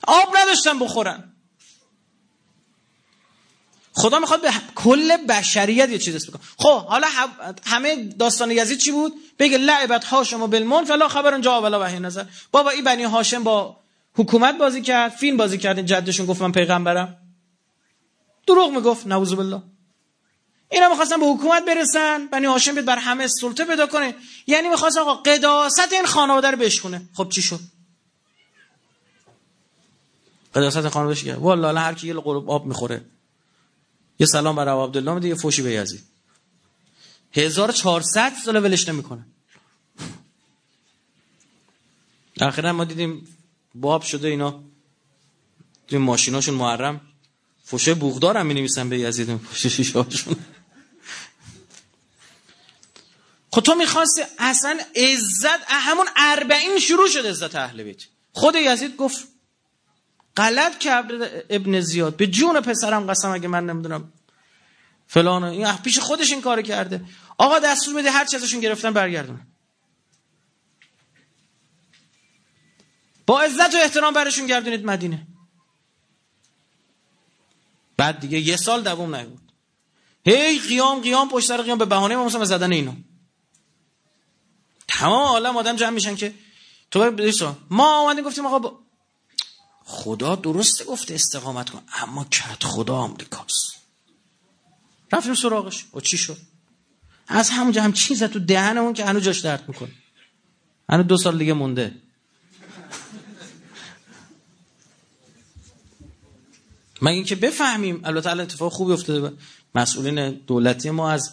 [0.07, 1.33] آب نداشتن بخورن.
[3.93, 6.43] خدا می‌خواد به کل بشریت یه چیز بکنه.
[6.59, 7.07] خب حالا
[7.67, 11.99] همه داستان یزید چی بود؟ بگه لعبت هاشم و بالمون فلا خبر اونجا ولا وحی
[11.99, 12.25] نظر.
[12.53, 13.77] بابا این بنی هاشم با
[14.15, 17.17] حکومت بازی کرد فیلم بازی کرد جدشون گفت من پیغمبرم.
[18.47, 19.63] دروغ می‌گفت نعوذ بالله.
[20.71, 24.15] اینا می‌خواستن به حکومت برسن بنی هاشم بیاد بر همه سلطه پیدا کنه.
[24.47, 27.03] یعنی می‌خواست آقا قداست این خانواده رو بشکونه.
[27.15, 27.61] خب چی شد؟
[30.55, 33.05] قداست خانواده کرد والله هر کی یه قرب آب می‌خوره.
[34.19, 36.05] یه سلام برای عبدالله میده یه فوشی به یزید.
[37.33, 39.27] 1400 سال ولش نمی‌کنه.
[42.41, 43.37] اخیرا ما دیدیم
[43.75, 44.61] باب شده اینا.
[45.89, 47.01] توی ماشیناشون محرم.
[47.65, 49.37] فوشه بوغدار هم می به یزید.
[49.51, 50.37] پشت شیشاشون
[53.53, 58.03] خب تو می‌خواستی اصلا عزت همون اربعین شروع شد عزت اهل بیت.
[58.33, 59.29] خود یزید گفت
[60.37, 61.11] غلط کرد
[61.51, 62.17] ابن زیاد.
[62.17, 64.13] به جون پسرم قسم اگه من نمی‌دونم.
[65.07, 67.05] فلان این پیش خودش این کار کرده.
[67.39, 69.41] آقا دستور میده هر چی ازشون گرفتن برگردون
[73.27, 75.27] با عزت و احترام برشون گردونید مدینه.
[77.97, 79.53] بعد دیگه یه سال دوام نبود
[80.27, 82.93] هی قیام قیام پشت سر قیام به بهانه ما مثلا زدن اینو.
[85.01, 86.35] تمام عالم آدم جمع میشن که
[86.91, 87.13] تو
[87.71, 88.79] ما آمدیم گفتیم آقا
[89.85, 93.77] خدا درست گفته استقامت کن اما کت خدا آمریکاست.
[95.13, 95.87] رفتیم سراغش.
[95.95, 96.37] و چی شد؟
[97.29, 99.91] از همونجا هم چیز تو دهنمون که هنو جاش درد می‌کنه.
[100.89, 101.95] هنو دو سال دیگه مونده.
[107.03, 109.37] مگه اینکه بفهمیم البته الان اتفاق خوبی افتاده
[109.75, 111.33] مسئولین دولتی ما از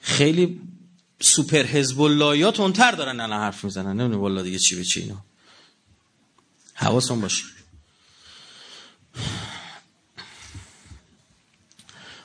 [0.00, 0.60] خیلی
[1.22, 4.00] سوپر حزب اللهیا تونتر دارن الان حرف می‌زنن.
[4.00, 5.24] نمی‌دونم والا دیگه چی به چی اینا.
[6.74, 7.44] حواسون باشه.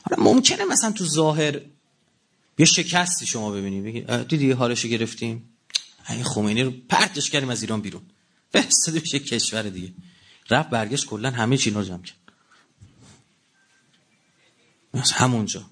[0.10, 1.62] حالا ممکنه مثلا تو ظاهر
[2.58, 5.50] یه شکستی شما ببینید بگی دیدی حالشو گرفتیم؟
[6.10, 8.02] این خمینی رو پرتش کردیم از ایران بیرون.
[8.52, 9.93] فرستادیم بشه کشور دیگه.
[10.50, 12.18] رفت برگشت کلا همه چینا رو جمع کرد.
[15.14, 15.66] همونجا.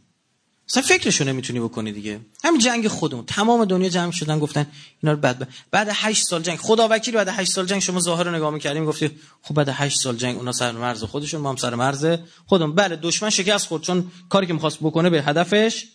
[0.70, 2.20] اصلا فکرشو نمی‌تونی بکنی دیگه.
[2.44, 3.26] همین جنگ خودمون.
[3.26, 4.68] تمام دنیا جمع شدن گفتن
[5.04, 6.58] اینا رو بعد بعد 8 سال جنگ.
[6.58, 9.12] خدا وکیل بعد 8 سال جنگ شما ظاهر رو نگاه می‌کردیم گفتی
[9.42, 12.76] خب بعد 8 سال جنگ اونا سر مرز خودشون ما هم سر مرز خودمون.
[12.76, 15.86] بله دشمن شکست خورد چون کاری که می‌خواست بکنه به هدفش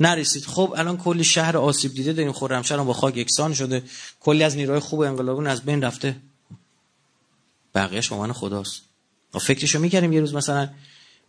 [0.00, 0.46] نرسید.
[0.46, 2.32] خب الان کلی شهر آسیب دیده داریم.
[2.32, 3.82] خرمشهر با خاک یکسان شده.
[4.20, 6.16] کلی از نیروهای خوب انقلابون از بین رفته.
[7.74, 8.82] بقیه‌اش من خداست.
[9.34, 10.68] ما فکرشو می‌کردیم یه روز مثلا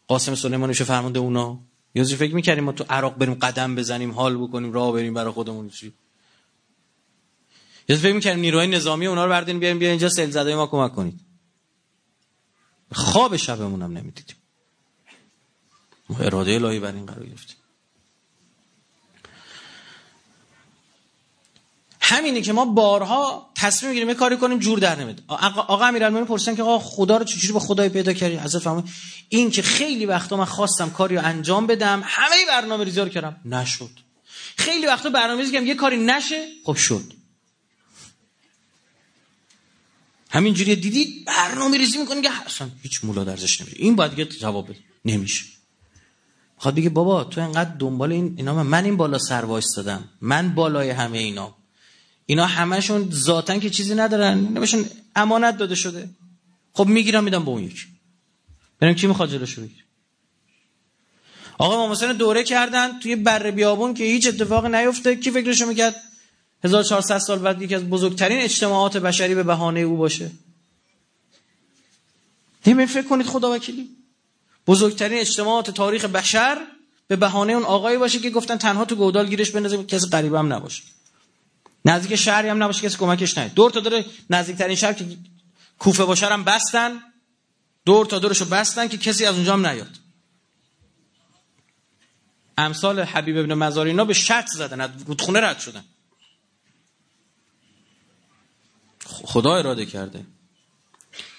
[0.07, 1.59] قاسم سلیمانیشو فرمانده اونا.
[1.95, 5.69] یا فکر می‌کردیم ما تو عراق بریم قدم بزنیم حال بکنیم راه بریم برای خودمون.
[5.69, 5.93] چی
[7.89, 10.95] یا فکر می‌کردیم نیروهای نظامی اونا رو بردین بیاریم بیا اینجا سیل زده ما کمک
[10.95, 11.19] کنید.
[12.91, 14.35] خواب شبمون هم نمی‌دیدیم.
[16.09, 17.56] ما اراده الهی بر این قرار گرفتیم.
[22.09, 25.23] همینه که ما بارها تصمیم می‌گیریم یه کاری کنیم جور در نمیاد.
[25.27, 28.89] آقا امیرالمومنین پرسیدن که آقا خدا رو چجوری به خدای پیدا کردی؟ حضرت فرمود
[29.29, 33.35] این که خیلی وقتا من خواستم کاری رو انجام بدم همه برنامه ریزی رو کردم.
[33.45, 33.89] نشد.
[34.57, 37.13] خیلی وقتا برنامه ریزی کردم یه کاری نشه خب شد.
[40.29, 44.69] همینجوری دیدی برنامه ریزی می‌کنی که اصلا هیچ مولا درزش نمیشه این باید دیگه جواب
[44.69, 44.79] بده.
[45.05, 45.45] نمیشه.
[46.57, 50.55] خواهد بگه بابا تو انقدر دنبال این اینا من, من این بالا سر دادم من
[50.55, 51.55] بالای همه اینا.
[52.29, 56.09] اینا همشون ذاتن که چیزی ندارن نمیشون امانت داده شده.
[56.73, 57.87] خب می‌گیرم میدم به اون یکی.
[58.79, 59.83] بریم کی می‌خواد جلوشو بگیره؟
[61.57, 65.15] آقا ما مثلا دوره کردن توی بر بیابون که هیچ اتفاقی نیفته.
[65.15, 65.95] کی فکرشو می‌کرد؟
[66.63, 70.31] 1400 سال بعد یکی از بزرگترین اجتماعات بشری به بهانه او باشه.
[72.67, 73.89] نمی فکر کنید خدا وکیلی.
[74.67, 76.57] بزرگترین اجتماعات تاریخ بشر
[77.07, 80.53] به بهانه اون آقایی باشه که گفتن تنها تو گودال گیرش بندازیم کسی غریب هم
[80.53, 80.83] نباشه.
[81.85, 85.17] نزدیک شهری هم نباشه کسی کمکش نه دور تا دور نزدیکترین شهر که
[85.79, 86.91] کوفه باشه هم بستن
[87.85, 89.99] دور تا دورشو بستن که کسی از اونجا هم نیاد.
[92.57, 95.83] امثال حبیب ابن مزارینا به شرط زدن از رودخونه رد شدن.
[99.05, 100.25] خدا اراده کرده.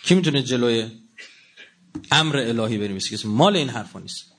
[0.03, 0.91] کی می‌تونه جلوی
[2.11, 4.38] امر الهی کسی؟ مال این حرفا نیست.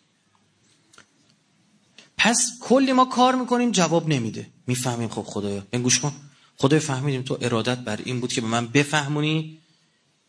[2.19, 4.49] پس کلی ما کار می‌کنیم جواب نمیده.
[4.67, 5.63] می‌فهمیم خب خدایا.
[5.83, 6.11] گوش کن.
[6.57, 9.57] خدای فهمیدیم تو ارادت بر این بود که به من بفهمونی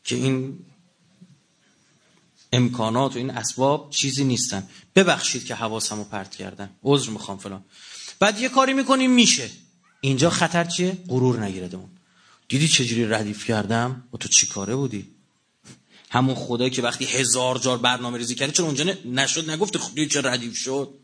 [0.04, 0.58] که این
[2.52, 4.68] امکانات و این اسباب چیزی نیستن.
[4.96, 7.64] ببخشید که حواسمو پرت کردن عذر می‌خوام فلان.
[8.18, 9.50] بعد یه کاری می‌کنیم میشه.
[10.00, 11.78] اینجا خطر چیه؟ غرور نگیرده
[12.48, 15.06] دیدی چجوری ردیف کردم؟ و تو چی کاره بودی؟
[16.10, 20.20] همون خدایی که وقتی هزار جار برنامه ریزی کردی چون اونجا نشد؟ نگفت خب چه
[20.20, 20.99] ردیف شد؟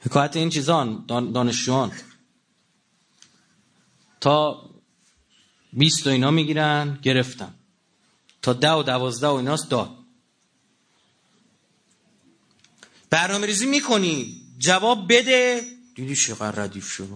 [0.00, 1.92] حکایت این چیزان دانشجوان
[4.20, 4.70] تا
[5.72, 7.54] 20 و اینا می‌گیرن گرفتن.
[8.42, 9.90] تا ده و دوازده و ایناست داد.
[13.10, 14.42] برنامه ریزی می‌کنی.
[14.58, 15.62] جواب بده.
[15.94, 17.08] دیدی چقدر ردیف شد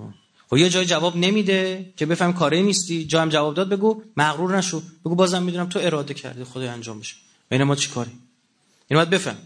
[0.51, 3.05] خب یه جای جواب نمیده که بفهم کاره نیستی.
[3.05, 4.82] جا هم جواب داد بگو مغرور نشو.
[5.05, 7.16] بگو بازم می‌دونم تو اراده کردی خدای انجام بشه.
[7.49, 8.11] بین ما چی کاری؟
[8.89, 9.37] اینو باید بفهم.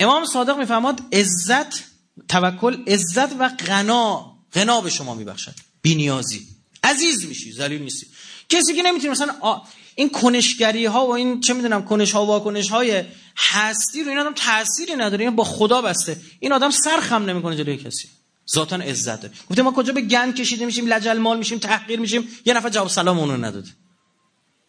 [0.00, 1.89] امام صادق میفهماد عزت
[2.28, 5.54] توکل عزت و غنا غنا به شما میبخشد.
[5.82, 6.48] بینیازی.
[6.84, 8.06] عزیز میشی ذلیل نیستی.
[8.48, 9.62] کسی که نمی‌تونه مثلا
[9.94, 13.04] این کنشگری ها و این چه می‌دونم کنش ها و واکنش های
[13.36, 16.16] هستی رو این آدم تأثیری نداره این با خدا بسته.
[16.40, 18.08] این آدم سرخم نمی‌کنه جلوی کسی.
[18.54, 19.34] ذاتا عزت داره.
[19.50, 22.88] گفته ما کجا به گند کشیده میشیم لجل مال میشیم تحقیر میشیم یه نفر جواب
[22.88, 23.68] سلام اونو نداده.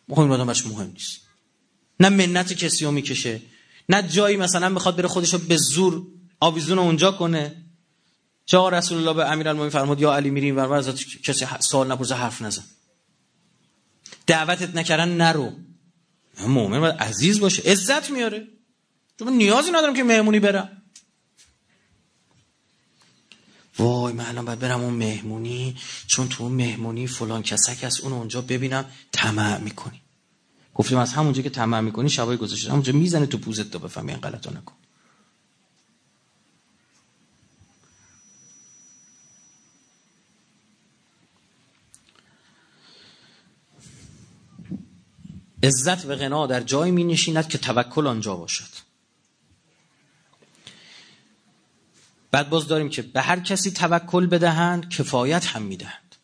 [0.10, 1.22] خب این آدم مهم نیست.
[2.00, 3.42] نه منت کسی رو می‌کشه
[3.90, 6.08] نه جایی مثلا می‌خواد بره خودشو به زور
[6.42, 7.56] آویزون اونجا کنه.
[8.46, 10.82] چه رسول الله به امیرالمومنین فرمود یا علی میریم ور ور
[11.24, 12.64] کسی سوال نپرسه حرف نزن.
[14.28, 15.54] دعوتت نکردن نرو.
[16.48, 17.72] مؤمن باید عزیز باشه.
[17.72, 18.48] عزت میاره.
[19.20, 20.82] چون نیازی ندارم که مهمونی برم.
[23.80, 25.78] وای من الان باید برم اون مهمونی
[26.08, 30.02] چون تو اون مهمونی فلان کسک از اون اونجا ببینم طمع می‌کنی.
[30.74, 34.22] گفتیم از همونجا که طمع می‌کنی شبای گذاشته همونجا می‌زنه تو پوزت تا بفهمی این
[34.22, 34.74] غلطو نکن.
[45.64, 48.92] عزت و غنا در جایی می نشیند که توکل آنجا باشد.
[52.32, 56.16] بعد باز داریم که به هر کسی توکل بدهند کفایت هم می‌دهند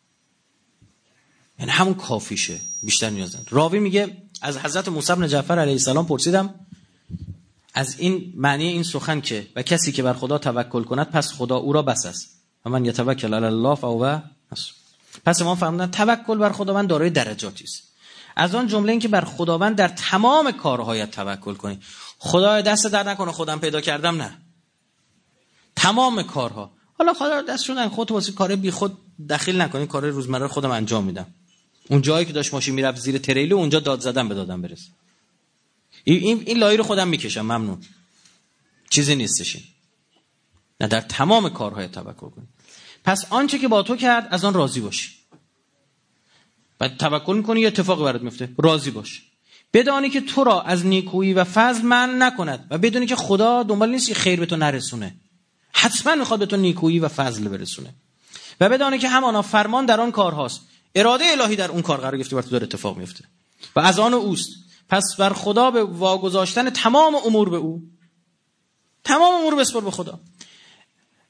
[1.58, 6.06] یعنی همون کافیشه بیشتر نیاز نداره راوی میگه از حضرت موسی بن جعفر علیه السلام
[6.06, 6.54] پرسیدم
[7.74, 11.56] از این معنی این سخن که و کسی که بر خدا توکل کند پس خدا
[11.56, 12.28] او را بس است.
[12.64, 14.18] و من یتوکل علی الله فهو
[15.24, 17.87] پس ما فهمیدن توکل بر خداوند دارای درجاتی است.
[18.38, 21.80] از آن جمله این که بر خداوند در تمام کارهایت توکل کنی.
[22.18, 24.38] خدا دست در نکنه خودم پیدا کردم نه.
[25.76, 26.72] تمام کارها.
[26.98, 28.98] حالا خدا دستشون خودت واسه کار بی خود
[29.30, 31.26] دخیل نکنی کار روزمره خودم انجام میدم.
[31.88, 34.90] اون جایی که داشت ماشین می‌رفت زیر تریلی اونجا داد زدن به دادم برسه.
[36.04, 37.82] این این لایه رو خودم می‌کشم ممنون.
[38.90, 39.56] چیزی نیستش
[40.80, 42.46] نه در تمام کارهای توکل کنی.
[43.04, 45.17] پس آنچه که با تو کرد از آن راضی باشی.
[46.78, 49.22] بعد توکل می‌کنی یه اتفاقی برات میفته؟ راضی باش.
[49.72, 53.90] بدانی که تو را از نیکویی و فضل من نکند و بدونی که خدا دنبال
[53.90, 55.14] نیست خیر به تو نرسونه.
[55.72, 57.94] حتما می‌خواد به تو نیکویی و فضل برسونه.
[58.60, 60.60] و بدانی که همانا فرمان در آن کار هاست.
[60.94, 63.24] اراده الهی در اون کار قرار گرفته بر تو داره اتفاق میفته.
[63.76, 64.48] و از آن اوست.
[64.88, 67.82] پس بر خدا به واگذاشتن تمام امور به او.
[69.04, 70.20] تمام امور بسپر به خدا.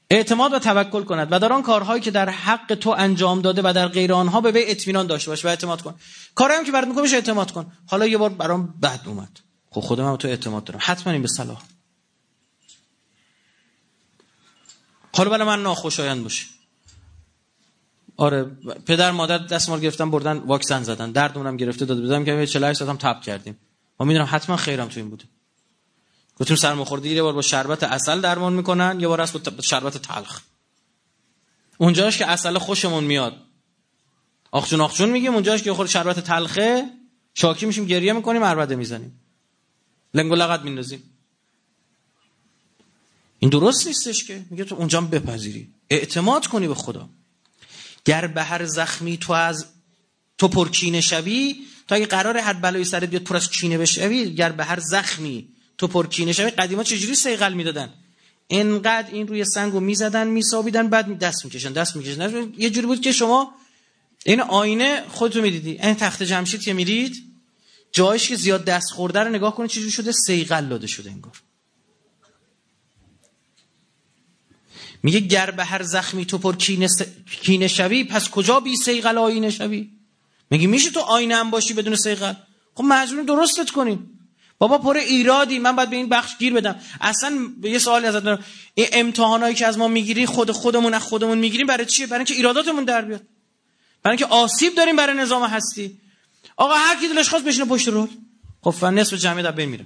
[0.09, 3.73] اعتماد و توکل کند و در آن کارهایی که در حق تو انجام داده و
[3.73, 5.95] در غیر آنها به وی اطمینان داشته باش و اعتماد کن.
[6.35, 7.71] کاری که برات می‌کنه اعتماد کن.
[7.87, 9.39] حالا یه بار برام بد اومد.
[9.69, 10.79] خب خودم هم تو اعتماد دارم.
[10.83, 11.61] حتما این به صلاح.
[15.15, 16.45] حالا برای من ناخوشایند باشه.
[18.17, 18.43] آره
[18.85, 21.11] پدر مادر دستمال گرفتن بردن واکسن زدن.
[21.11, 23.57] دردمونم گرفته داده بودم که 48 ساعت هم تپ کردیم.
[23.99, 25.25] ما می‌دونم حتما خیرم تو این بوده.
[26.39, 30.41] گفتیم سرماخوردگی یه بار با شربت اصل درمان می‌کنن یه بار از با شربت تلخ.
[31.77, 33.37] اونجاش که اصل خوشمون میاد.
[34.51, 36.89] آخچون آخچون میگیم اونجاش که خود شربت تلخه
[37.33, 39.21] شاکی میشیم گریه می‌کنیم عربده می‌زنیم.
[40.13, 41.03] لنگو لغت میندازیم.
[43.39, 44.45] این درست نیستش که.
[44.49, 45.73] میگه تو اونجا بپذیری.
[45.89, 47.09] اعتماد کنی به خدا.
[48.05, 49.65] گر به هر زخمی تو از
[50.37, 51.55] تو پرکینه شوی
[51.87, 55.47] تا اگه قرار هر بلایی سرت بیاد پر از کینه بشوی گر به هر زخمی
[55.79, 57.93] تو پرکینه شوی؟ قدیما چجوری سیغل می‌دادن؟
[58.49, 62.53] انقدر این روی سنگو می‌زدن میسابیدن بعد دست می‌کشن دست می‌کشن.
[62.57, 63.55] یه جوری بود که شما
[64.25, 65.69] این آینه خودتو می‌دیدی.
[65.69, 67.15] این تخت جمشید که میرید
[67.91, 71.41] جایش که زیاد دست خورده رو نگاه کنید چجوری شده؟ سیغل داده شده انگار.
[75.03, 79.89] میگه گر به هر زخمی تو پر کینه, شوی پس کجا بی سیغل آینه شوی؟
[80.51, 82.33] میگه میشه تو آینه هم باشی بدون سیغل
[82.75, 84.18] خب مجبور درستت کنیم
[84.59, 86.79] بابا پر ایرادی من باید به این بخش گیر بدم.
[87.01, 88.43] اصلا یه سوالی ازت دارم.
[88.73, 92.33] این امتحانایی که از ما می‌گیری خود خودمون از خودمون می‌گیریم برای چیه؟ برای اینکه
[92.33, 93.21] ایراداتمون در بیاد.
[94.03, 95.97] برای اینکه آسیب داریم برای نظام هستی.
[96.57, 98.09] آقا هر کی دلش خواست بشینه پشت رول.
[98.61, 99.85] خب نصف جمعیت در بین میره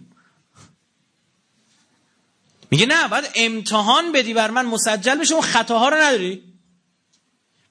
[2.72, 6.44] میگه نه بعد امتحان بدی بر من مسجل بشه اون خطاها رو نداری؟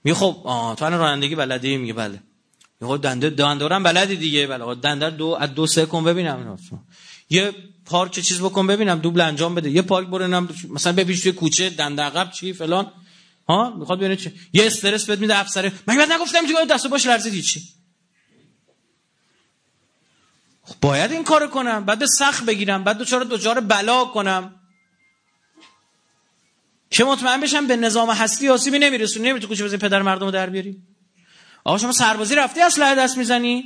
[0.05, 2.23] میگه خب آه تو رانندگی بلدی؟ میگه بله.
[2.83, 4.47] میگه دنده دندورم بلدی دیگه.
[4.47, 6.59] بله دنده دو از دو سه کن ببینم
[7.31, 7.55] یه
[7.85, 9.71] پارک چیز بکن ببینم دوبل انجام بده.
[9.71, 12.93] یه پارک برو مثلا بپیش توی کوچه دنده عقب چی فلان.
[13.49, 14.33] ها می‌خواد ببینه چی.
[14.53, 15.73] یه استرس بهت میده افسره.
[15.87, 17.63] من بعد نگفتم که دستو باش لرزید چی؟
[20.63, 21.85] خب باید این کارو کنم.
[21.85, 22.85] بعد سخت بگیرم.
[22.85, 24.55] بعد دوچار دوچار بلا کنم.
[26.91, 30.51] که مطمئن بشم به نظام هستی آسیبی نمیرسونی نمی‌تونی کوچه بزنی پدر مردم رو در
[30.51, 30.83] بیاری.
[31.65, 33.65] آقا شما سربازی رفتی اسلحه دست می‌زنی؟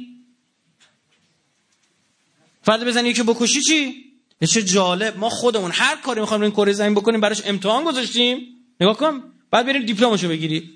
[2.63, 4.07] فرد بزنی که بکشی چی؟
[4.49, 8.39] چه جالب ما خودمون هر کاری می‌خوایم این کره زمین بکنیم براش امتحان گذاشتیم.
[8.81, 10.71] نگاه کن بعد بریم دیپلمشو بگیری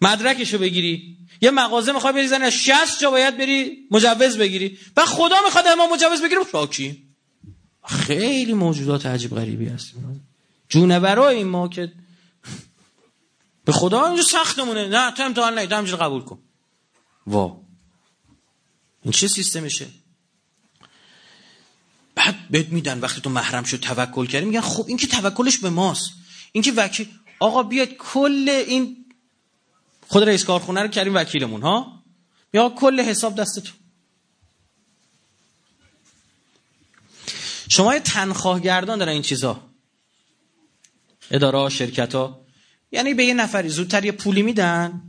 [0.00, 1.16] مدرکشو بگیری.
[1.40, 4.78] یه مغازه می‌خوای بری زنی 60 جا باید بری مجوز بگیری.
[4.96, 6.44] و خدا می‌خواد ما مجوز بگیریم.
[6.52, 7.02] شاکی.
[7.88, 10.26] خیلی موجودات عجیب غریبی هستیم
[10.68, 11.92] جونورای ما که
[13.64, 14.88] به خدا اینجا سختمونه.
[14.88, 16.38] نه تو امتحان نه تو قبول کن.
[17.26, 17.60] وا.
[19.02, 19.86] این چه سیستمشه؟
[22.14, 25.70] بعد بهت میدن وقتی تو محرم شد توکل کردی میگن خب این که توکلش به
[25.70, 26.10] ماست.
[26.52, 27.08] این که وکیل
[27.40, 29.06] آقا بیاد کل این
[30.08, 32.02] خود رئیس کارخونه رو کردیم وکیلمون ها؟
[32.54, 33.72] یا کل حساب دست تو
[37.68, 39.62] شما یه تنخواه گردان دارن این چیزا.
[41.30, 42.46] اداره شرکت ها
[42.92, 45.02] یعنی به یه نفری زودتر یه پولی میدن.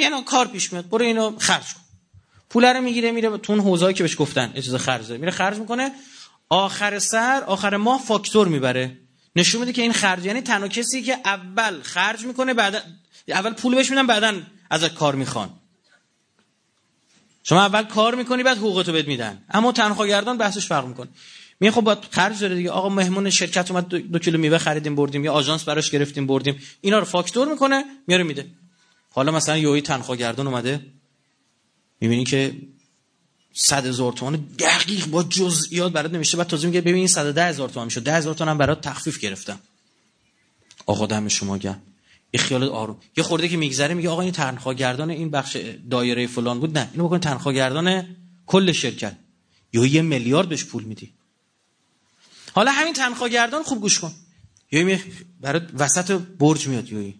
[0.00, 0.88] میگن کار پیش میاد.
[0.88, 1.80] برو اینو خرج کن.
[2.50, 5.58] پول رو می‌گیره میره تو اون حوزه‌ای که بهش گفتن اجازه خرج داره میره خرج
[5.58, 5.92] می‌کنه.
[6.48, 8.96] آخر سر آخر ماه فاکتور می‌بره.
[9.36, 12.84] نشون میده که این خرج یعنی تنها کسی که اول خرج می‌کنه بعد
[13.28, 14.40] اول پول بهش میدن بعدا
[14.70, 15.50] ازت کار می‌خوان.
[17.44, 19.44] شما اول کار می‌کنی بعد حقوقتو بهت میدن.
[19.50, 21.08] اما تنخواهگردان بحثش فرق می‌کنه.
[21.60, 22.70] می خب باید خرج داره دیگه.
[22.70, 25.24] آقا مهمون شرکت اومد دو, کیلو میوه خریدیم بردیم.
[25.24, 26.62] یا آژانس براش گرفتیم بردیم.
[26.80, 28.46] اینا رو فاکتور می‌کنه میاره میده.
[29.10, 30.86] حالا مثلا یوی تنخواه گردان اومده.
[32.00, 32.54] می‌بینی که
[33.52, 37.68] صد هزار تومان دقیق با جزئیات برات نمیشه بعد تازه میگه ببین این ده هزار
[37.68, 39.60] تومان میشه ده هزار تومان برات تخفیف گرفتم.
[40.86, 41.82] آقا دم شما گرم.
[42.32, 42.96] یه خیال آروم.
[43.16, 45.56] یه خورده که میگذره میگه آقا این تنخواه گردان این بخش
[45.90, 46.78] دایره فلان بود.
[46.78, 49.16] نه اینو بکن تنخواه گردان کل شرکت.
[49.72, 51.12] یا یه میلیارد بهش پول میدی.
[52.52, 54.12] حالا همین تنخواهگردان خوب گوش کن.
[54.72, 54.98] یا
[55.40, 57.14] برای وسط برج میاد یوی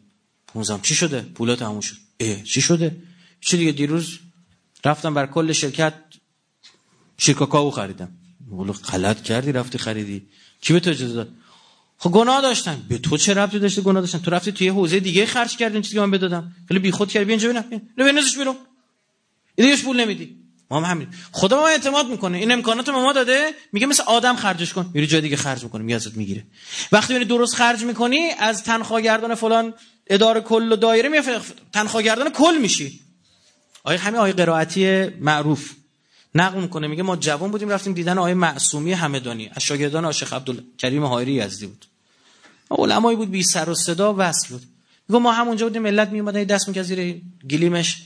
[0.54, 1.96] موزم چی شده؟ پولا تموم شد.
[2.20, 2.96] اه چی شده؟
[3.40, 4.18] چی دیگه؟ دیروز
[4.84, 5.94] رفتم بر کل شرکت
[7.18, 8.12] شیرکاکاو خریدم.
[8.50, 10.22] بولو غلط کردی رفتی خریدی.
[10.60, 11.28] کی به تو اجازه داد؟
[11.98, 12.82] خب گناه داشتن.
[12.88, 15.94] به تو چه ربطی داشته گناه داشتن؟ تو رفتی توی حوزه دیگه خرج کردین چیزی
[15.94, 16.52] که من بدادم.
[16.68, 17.24] خیلی بیخود کردی.
[17.24, 18.56] بیا اینجا ببینم نه بنزش بیرون.
[19.56, 20.36] دیگه پول نمیدی.
[20.70, 21.08] ما هم همین.
[21.32, 22.38] خدا ما اعتماد می‌کنه.
[22.38, 23.54] این امکانات ما ما داده.
[23.72, 24.90] میگه مثل آدم خرجش کن.
[24.94, 26.46] میری جای دیگه خرج می‌کنه میگه می‌گیره.
[26.92, 29.74] وقتی میری درست خرج می‌کنی از تنخواهگردان فلان
[30.10, 31.18] اداره کل و دایره می
[31.72, 33.00] تنخواهگردان کل میشی.
[33.84, 35.72] آیه همین آیه قرائتی معروف.
[36.34, 39.50] نقل می‌کنه میگه ما جوان بودیم رفتیم دیدن آیه معصومی همدانی.
[39.54, 41.86] از شاگردان آشخ عبدالکریم هایری یزدی بود.
[42.70, 44.62] علمایی بود بی سر و صدا وصل بود.
[45.08, 48.02] میگه ما همونجا بودیم ملت میومدن دست می‌کرد زیر گلیمش.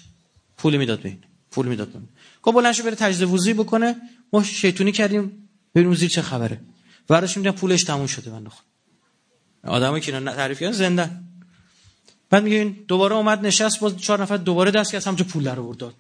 [0.57, 1.18] پول می‌داد بین
[1.50, 2.09] پول می‌داد بین
[2.42, 3.96] گفت بلند بره تجزیه وضوئی بکنه.
[4.32, 5.48] ما شیطونی کردیم.
[5.74, 6.61] ببینیم زیر چه خبره.
[7.11, 8.64] وراش میدن پولش تموم شده بنده خدا.
[9.72, 11.11] آدمایی که تعریف کردن زنده
[12.30, 15.76] بعد میگه دوباره اومد نشست باز چهار نفر دوباره دست کرد همونجا پول رو برد
[15.76, 15.94] داد.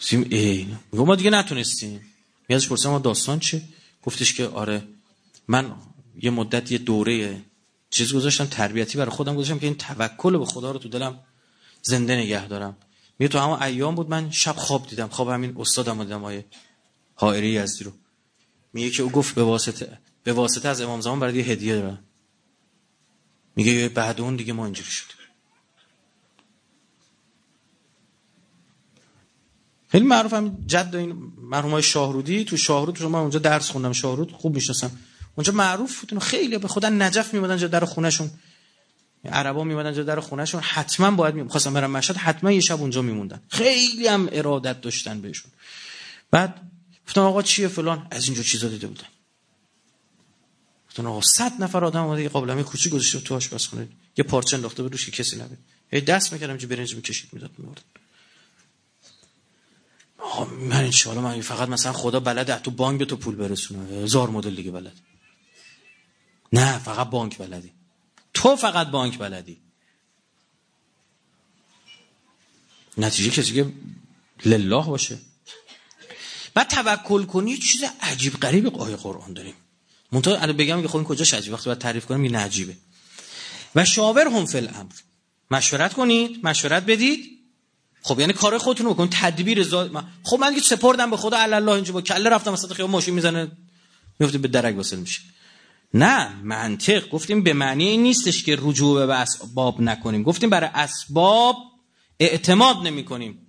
[0.00, 2.00] سیم ای ما دیگه نتونستیم.
[2.48, 3.62] میازش پرسیدم ما داستان چه؟
[4.02, 4.82] گفتش که آره
[5.48, 5.72] من
[6.22, 7.42] یه مدت یه دوره
[7.90, 11.18] چیز گذاشتم تربیتی برای خودم گذاشتم که این توکل به خدا رو تو دلم
[11.82, 12.76] زنده نگه دارم.
[13.18, 16.44] میگه تو همون ایام بود من شب خواب دیدم خواب همین استادم دیدم های
[17.14, 17.92] حائری یزدی رو.
[18.72, 22.04] میگه که او گفت به واسطه به واسطه از امام زمان برای یه هدیه دارم.
[23.58, 25.06] میگه بعد اون دیگه ما اینجوری شد
[29.88, 32.44] خیلی معروف هم جد این مرحوم های شاهرودی.
[32.44, 33.92] تو شاهرود من اونجا درس خوندم.
[33.92, 34.90] شاهرود خوب می‌شناسم.
[35.34, 38.30] اونجا معروف بود خیلی به خدا نجف میمدن جا در خونهشون.
[39.24, 40.60] عربا میمدن جا در خونهشون.
[40.60, 42.16] حتما باید می خواستم برم مشهد.
[42.16, 43.42] حتما یه شب اونجا میموندن.
[43.48, 45.50] خیلی هم ارادت داشتن بهشون.
[46.30, 46.60] بعد
[47.06, 49.06] گفتم آقا چیه فلان؟ از اینجا چیزا دیده بودن.
[50.88, 53.88] گفتن آقا صد نفر آدم اومده یه قابلمه کوچیک گذاشته تو آشپزخونه.
[54.16, 55.58] یه پارچه انداخته به روش که کسی نبید
[55.90, 57.84] هی دست می‌کردم چه برنج می‌کشید می‌داد میورد
[60.50, 64.02] من ان من فقط مثلا خدا بلده تو بانک به تو پول برسونه.
[64.02, 64.96] هزار مدل دیگه بلد.
[66.52, 67.72] نه فقط بانک بلدی.
[68.34, 69.60] تو فقط بانک بلدی.
[72.98, 73.72] نتیجه کسی که
[74.44, 75.18] لله باشه.
[76.54, 79.54] بعد توکل کنی چیز عجیب غریب آیه قرآن داریم.
[80.12, 82.76] منتها الان بگم که خب این کجاش عجیب وقتی باید تعریف کنم این عجیبه
[83.74, 84.92] و شاور هم فی الامر.
[85.50, 87.38] مشورت کنید مشورت بدید.
[88.02, 91.72] خب یعنی کار خودتون رو بکن تدبیر زاد خب من که سپردم به خدا الله
[91.72, 93.50] اینجا با کله رفتم مثلا خیلی ماشین می‌زنه
[94.18, 95.20] میفته به درک واسه میشه.
[95.94, 97.08] نه منطق.
[97.08, 100.22] گفتیم به معنی این نیستش که رجوع به اسباب نکنیم.
[100.22, 101.56] گفتیم برای اسباب
[102.20, 103.47] اعتماد نمی کنیم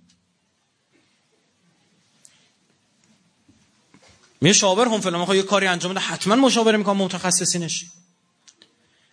[4.40, 6.00] می شاور هم فلان یه کاری انجام بده.
[6.00, 7.84] حتما مشاوره می‌کنم متخصصینش.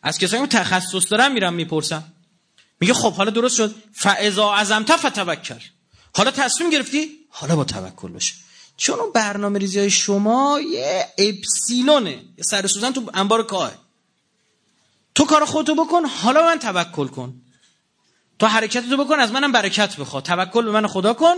[0.04, 2.14] از کسایی که تخصص دارن میرم می‌پرسم
[2.80, 3.76] میگه خب حالا درست شد.
[3.94, 5.60] فاذا عزمت فتوکل.
[6.16, 8.34] حالا تصمیم گرفتی؟ حالا با توکل باشه
[8.78, 12.12] چون اون برنامه ریزی های شما یه اپسیلونه.
[12.12, 13.72] یه سر سوزن تو انبار کاه
[15.16, 17.42] تو کار خودتو بکن حالا من توکل کن.
[18.40, 20.22] تو حرکتتو بکن از منم برکت بخوا.
[20.22, 21.36] توکل به من خدا کن.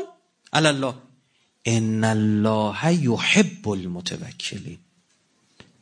[0.54, 0.94] الله.
[1.70, 4.78] ان الله یحب المتوکلین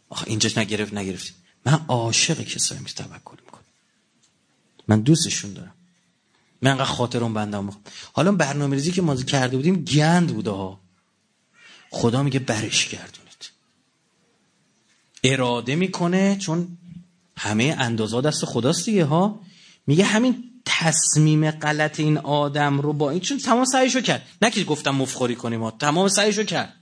[0.09, 1.31] آخه اینجاش نگرفت نگرفتی
[1.65, 3.63] من عاشق کسایی که توکل می‌کنم.
[4.87, 5.73] من دوستشون دارم.
[6.61, 7.69] من انقدر خاطرم بندم
[8.13, 10.79] حالا برنامه ریزی که ما کرده بودیم گند بوده ها.
[11.89, 13.51] خدا میگه برش گردونید
[15.23, 16.77] اراده می‌کنه چون
[17.37, 19.39] همه اندازه دست خداست دیگه ها.
[19.87, 24.27] میگه همین تصمیم غلط این آدم رو با این چون تمام سعیشو کرد.
[24.53, 26.73] که گفتم مفخوری کنیم ها تمام سعیشو کرد.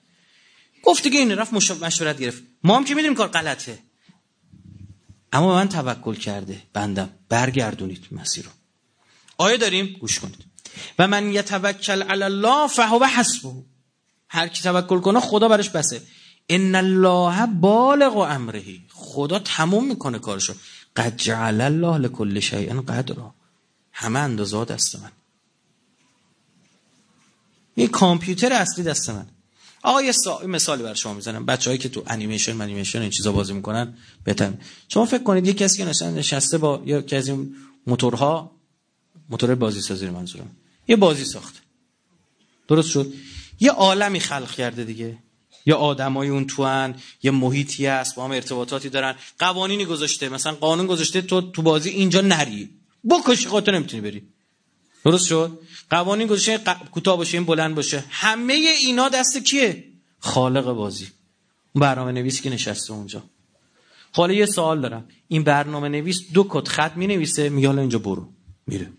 [0.84, 2.44] گفت دیگه این رفت مشورت گرفت.
[2.64, 3.80] ما هم که می‌دونیم کار غلطه.
[5.34, 7.10] اما من توکل کرده بندم.
[7.30, 8.52] برگردونید مسیر رو.
[9.38, 10.46] آیه داریم؟ گوش کنید.
[11.00, 13.52] و من یتوکل علی الله فهو حسبه.
[14.30, 16.02] هر کی توکل کنه خدا برش بسه.
[16.50, 18.64] ان الله بالغ امره.
[18.90, 20.54] خدا تموم می‌کنه کارشو.
[20.96, 23.35] قد جعل الله لكل شیء قدرا.
[23.98, 25.12] همه اندازه دست من.
[27.76, 29.26] این کامپیوتر اصلی دست من.
[29.84, 30.14] آقا یه
[30.48, 31.46] مثالی بر شما می‌زنم.
[31.46, 34.54] بچه‌هایی که تو انیمیشن انیمیشن این چیزا بازی می‌کنن بهتر.
[34.89, 37.56] شما فکر کنید یه کسی که نشسته با یه از این
[37.88, 38.52] موتورها
[39.30, 40.50] موتور بازی سازی منظورم.
[40.88, 41.62] یه بازی ساخت
[42.68, 43.14] درست شد؟
[43.60, 45.18] یه عالمی خلق کرده دیگه.
[45.66, 49.16] یا آدمای اون توان یه محیطی هست با هم ارتباطاتی دارن.
[49.39, 50.30] قوانینی گذاشته.
[50.30, 52.70] مثلا قانون گذاشته تو تو بازی اینجا نری.
[53.10, 54.24] بکشی خودت نمی‌تونی بری.
[55.06, 56.60] درست شد؟ قوانین گذاشته
[56.91, 58.03] کوتاه باشه این بلند باشه.
[58.10, 59.84] همه اینا دست کیه؟
[60.20, 61.08] خالق بازی.
[61.74, 63.24] اون برنامه نویسی که نشسته اونجا.
[64.12, 65.08] حالا یه سوال دارم.
[65.28, 68.30] این برنامه نویس دو کت خط می نویسه میگه حالا اینجا برو.
[68.68, 68.91] میره.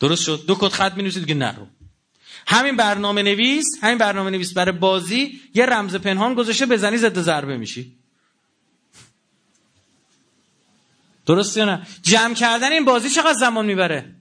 [0.00, 1.66] درست شد؟ دو کت خط می نویسه دیگه نرو.
[2.46, 7.56] همین برنامه نویس همین برنامه نویس برای بازی یه رمز پنهان گذاشته بزنی ضد ضربه
[7.56, 7.92] میشی.
[11.26, 14.14] درست یا نه؟ جمع کردن این بازی چقدر زمان می‌بره؟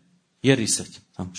[0.44, 1.02] یه ریست.
[1.18, 1.34] تموم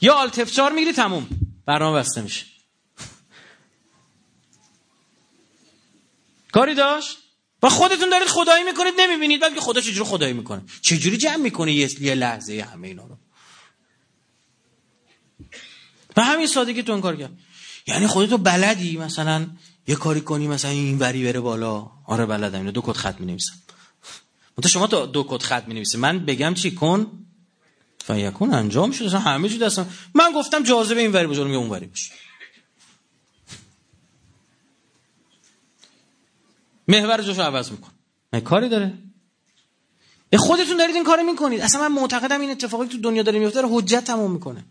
[0.00, 1.28] یا آلت F4 می‌گیری تموم.
[1.66, 2.46] برنامه بسته میشه.
[6.52, 7.18] کاری داشت؟
[7.62, 12.14] و خودتون دارید خدایی می‌کنید نمی‌بینید بلکه خدا چجوری خدایی می‌کنه؟ چجوری جمع می‌کنه یه
[12.14, 13.16] لحظه همه اینا رو؟
[16.16, 17.38] و همین سادگی تو کار کرد.
[17.86, 19.46] یعنی خودتو بلدی مثلا
[19.90, 21.90] یه کاری کنی مثلا این وری بره بالا.
[22.06, 22.58] آره بلدم.
[22.58, 23.52] اینو دو کد خط می نویسم
[24.66, 27.06] شما تو دو کد خط می نویسی من بگم چی؟ کن.
[27.98, 29.04] فیکون انجام شد.
[29.04, 29.86] اصلا همه چی دستم.
[30.14, 32.12] من گفتم جاذبه این وری باشه اون وری باشه
[36.88, 37.90] محور جاشو عوض میکن.
[38.32, 38.92] نه کاری داره.
[40.36, 41.60] خودتون دارید این کارو می‌کنید.
[41.60, 44.64] اصلا من معتقدم این اتفاقی تو دنیا داره میفته حجت تموم می‌کنه.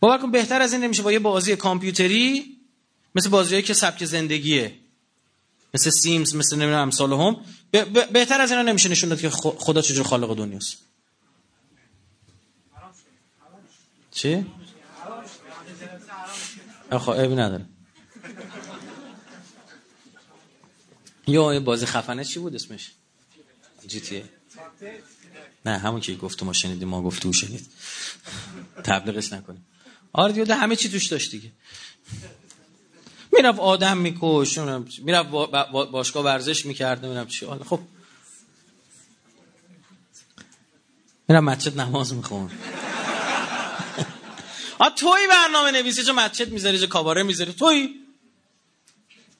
[0.00, 2.57] باور کن بهتر از این نمیشه با یه بازی کامپیوتری
[3.18, 4.74] مثل بازیایی که سبک زندگیه.
[5.74, 7.36] مثل سیمز مثل نمی‌دونم امثال هم
[8.12, 10.76] بهتر از اینا نمیشه نشون داد که خدا چجور خالق دنیاست.
[14.10, 14.46] چی؟
[16.90, 17.66] خب ابی نداره.
[21.26, 22.92] یا یه بازی خفنه چی بود اسمش؟
[23.86, 24.24] جی تی
[25.66, 27.66] نه همون که گفت ما شنیدیم ما گفت او شنید.
[28.84, 29.66] تبلیغش نکنیم.
[30.12, 31.52] آره دیگه همه چی توش داشت دیگه.
[33.38, 34.58] می‌رفت آدم میکش
[34.98, 35.30] می‌رفت
[35.70, 37.46] باشگاه ورزش می‌کرد نمی‌دونم چی.
[37.68, 37.80] خب.
[41.28, 42.50] میرم مسجد نماز میخون
[44.78, 47.52] آ توی برنامه نویسی چه مسجد می‌ذاری چه کاباره می‌ذاری.
[47.52, 47.94] توی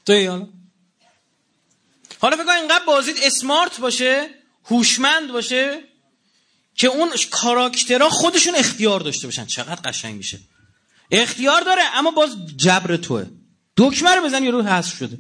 [0.07, 0.46] توی حالا.
[2.18, 4.30] حالا فکر کن اینقدر بازید اسمارت باشه
[4.64, 5.82] هوشمند باشه
[6.74, 9.46] که اون کاراکترها خودشون اختیار داشته باشن.
[9.46, 10.40] چقدر قشنگ میشه
[11.11, 13.26] اختیار داره اما باز جبر توه.
[13.78, 15.18] دکمه رو بزن رو حذف شده.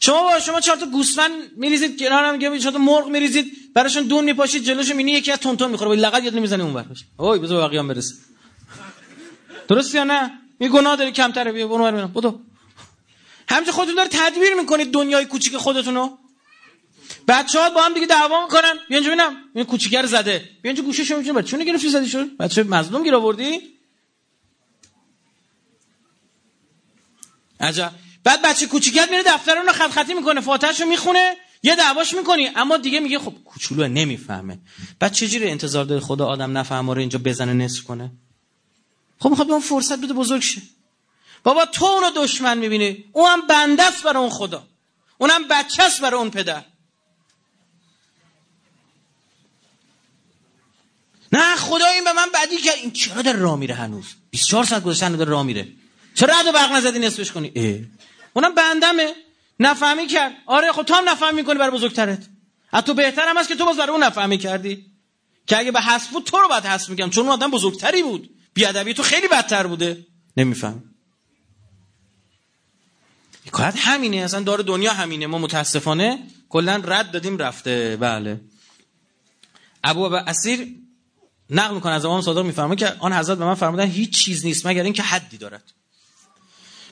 [0.00, 4.02] شما با شما چهار تا گوسفند میریزید کنار هم میگه چهار تا مرغ میریزید براشون
[4.02, 7.38] دون میپاشید جلوشو مینی یکی از تونتون می‌خوره ولی لقد یاد نمی‌زنه اون برش اوی
[7.38, 8.14] بذار بقیه هم برسه.
[9.68, 10.30] درست یا نه؟
[10.60, 12.40] می گناه داری کمتره بیا برو برو بدو.
[13.48, 16.16] همچه خودتون داره تدبیر می‌کنید دنیای کوچیک خودتونو.
[17.28, 18.74] بچه ها با هم دیگه دعوا می‌کنن.
[18.88, 19.36] بیا اینجا ببینم.
[19.54, 20.38] این کوچیکر زده.
[20.62, 22.36] بیا اینجا گوشه شما می‌تونه چونه گرفتی زدی شد.
[22.36, 23.73] بچه مظلوم گیر آوردی.
[27.60, 27.92] عجب.
[28.24, 32.76] بعد بچه کوچیکت میره دفتر رو خط خطی می‌کنه فاتحهشو می‌خونه یه دعواش می‌کنی اما
[32.76, 34.58] دیگه میگه خب کوچولو نمی‌فهمه.
[34.98, 38.12] بعد چجوری انتظار داره خدا آدم نفهمه رو اینجا بزنه نصف کنه؟
[39.18, 40.62] خب می‌خواد به اون فرصت بده بزرگ شه.
[41.42, 44.66] بابا تو اونو دشمن می‌بینی اون هم بنده است برای اون خدا.
[45.18, 46.64] اونم بچه است برای اون پدر.
[51.32, 54.82] نه خدا این به من بدی کرد این چرا در راه میره هنوز؟ 24 ساعت
[54.82, 55.68] گذشته در راه میره.
[56.14, 57.80] چرا رد و برق نزدی نصفش کنی؟ اه.
[58.32, 59.14] اونم بندمه.
[59.60, 60.32] نفهمی کرد.
[60.46, 62.26] آره خب تو هم نفهمی کنی برای بزرگترت.
[62.72, 64.86] از تو بهتر هم هست که تو باز برای اون نفهمی کردی.
[65.46, 68.30] که اگه به حسب بود تو رو باید حسب میگم چون اون آدم بزرگتری بود.
[68.54, 70.06] بیادبی تو خیلی بدتر بوده.
[70.36, 70.82] نمیفهم.
[73.52, 74.16] کارت همینه.
[74.16, 75.26] اصلا داره دنیا همینه.
[75.26, 77.96] ما متاسفانه کلا رد دادیم رفته.
[78.00, 78.40] بله.
[79.84, 80.68] ابو اسیر
[81.50, 84.66] نقل می‌کنه از امام صادق میفرمه که آن حضرت به من فرمودن هیچ چیز نیست
[84.66, 85.72] مگر اینکه حدی دارد.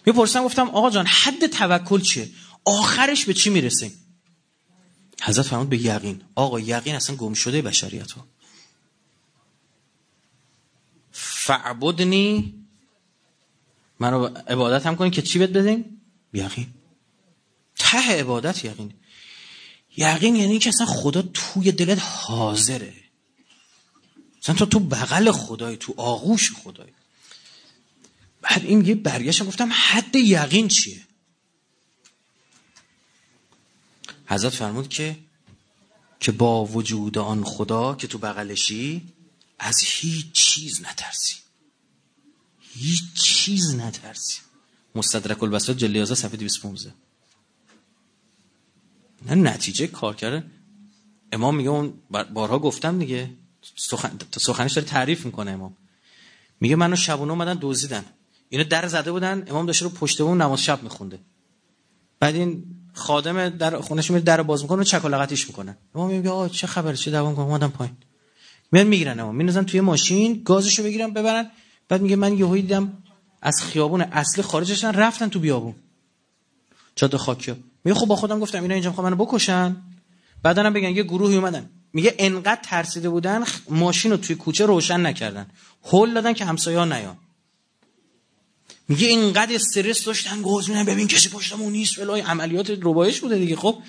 [0.07, 2.31] می‌پرسم گفتم آقا جان حد توکل چیه؟
[2.65, 3.93] آخرش به چی می‌رسیم؟
[5.23, 6.23] حضرت فرمود به یقین.
[6.35, 8.27] آقا یقین اصلا گم شده بشریت ها
[11.13, 12.55] فعبدنی
[13.99, 16.01] منو عبادت هم کنی که چی بهت بدیم؟
[16.33, 16.67] یقین.
[17.79, 18.95] ته عبادت یقین.
[19.97, 22.95] یقین یعنی که اصلا خدا توی دلت حاضره.
[24.43, 26.93] اصلا تو تو بغل خدای تو آغوش خدای.
[28.43, 31.07] بعد این یه برگشتم گفتم حد یقین چیه؟
[34.27, 35.19] حضرت فرمود که
[36.21, 39.03] که با وجود آن خدا که تو بغلشی
[39.59, 41.35] از هیچ چیز نترسی.
[42.61, 44.39] هیچ چیز نترسی.
[44.95, 46.95] مستدرک البصره جلی 11 صفحه 215
[49.27, 50.45] نه نتیجه کار کرده.
[51.33, 53.31] امام میگه اون بارها گفتم دیگه.
[53.77, 54.19] سخن...
[54.37, 55.77] سخنش داره تعریف می‌کنه امام.
[56.61, 58.05] میگه منو شبونه اومدن دزدیدن.
[58.53, 61.19] اینو در زده بودن امام داشته رو پشت اون نماز شب میخونده.
[62.21, 66.49] بعد این خادم در خونش میره در باز می‌کنه و چکلقتیش می‌کنن امام میگه آقا
[66.49, 67.97] چه خبره چه دوام کنم اومدم پایین.
[68.73, 71.51] میان می‌گیرن امام مینازن توی ماشین گازشو بگیرن ببرن.
[71.89, 72.93] بعد میگه من یهو دیدم
[73.43, 75.75] از خیابون اصلی خارجشن رفتن تو بیابون.
[76.97, 79.77] جاده خاکی میگه خب با خودم گفتم اینا اینجا می‌خوام منو بکشن.
[80.43, 81.71] بعدا هم بگن یه گروهی اومدن.
[81.93, 85.47] میگه انقدر ترسیده بودن ماشین رو توی کوچه روشن نکردن.
[85.85, 87.17] هول دادن که همسایه ها نیان
[88.93, 93.57] میگه اینقدر استرس داشتن گوز میدن ببین کسی پشتمون نیست ولای عملیات روبایش بوده دیگه.
[93.57, 93.83] خب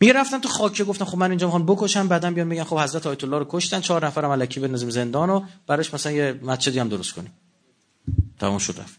[0.00, 3.06] میگه رفتم تو خاکه گفتم خب من اینجا می‌خوام بکشم بعدا بیان میگن خب حضرت
[3.06, 6.88] آیت الله رو کشتن چهار نفرم الکی بنظیم زندان و براش مثلا یه مسجدی هم
[6.88, 7.32] درست کنیم.
[8.38, 8.98] تمام شد رفت.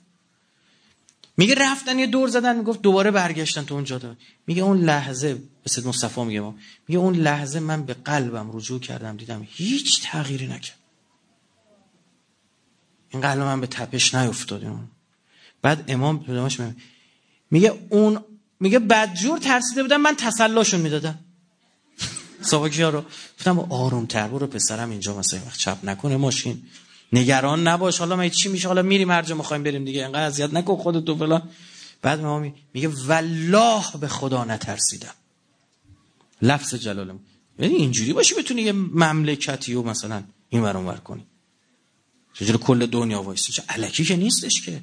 [1.37, 4.17] میگه رفتن یه دور زدن می‌گفت دوباره برگشتن تو اون جاده
[4.47, 6.55] میگه اون لحظه به سید مصطفی میگه ما
[6.87, 10.77] میگه اون لحظه من به قلبم رجوع کردم دیدم هیچ تغییری نکرد.
[13.09, 14.63] این قلب من به تپش نیفتاد
[15.66, 16.26] بعد امام
[17.51, 18.20] میگه اون
[18.59, 21.20] میگه بدجور ترسیده بودم من تسلاشون می‌دادم.
[22.41, 23.03] ساواکی ها رو.
[23.38, 26.63] گفتم آروم تر برو پسرم اینجا مثلا وقت چپ نکنه ماشین.
[27.13, 30.53] نگران نباش حالا ما چی میشه؟ حالا میریم هر جا می‌خوایم بریم دیگه انقدر اذیت
[30.53, 31.49] نکن خودت تو فلان.
[32.01, 35.13] بعد ما میگه والله به خدا نترسیدم.
[36.41, 37.20] لفظ جلالم.
[37.59, 41.26] یعنی اینجوری باشی بتونی یه مملکتی و مثلا این ور ور کنی.
[42.34, 44.82] چجوری کل دنیا وایسی چه الکی که نیستش که.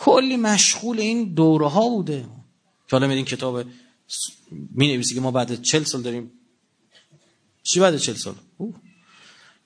[0.00, 2.20] کلی مشغول این دوره ها بوده.
[2.88, 3.64] که حالا این کتاب
[4.50, 6.30] می نویسی که ما بعد چل سال داریم.
[7.62, 8.74] چی بعد چل سال؟ اوه.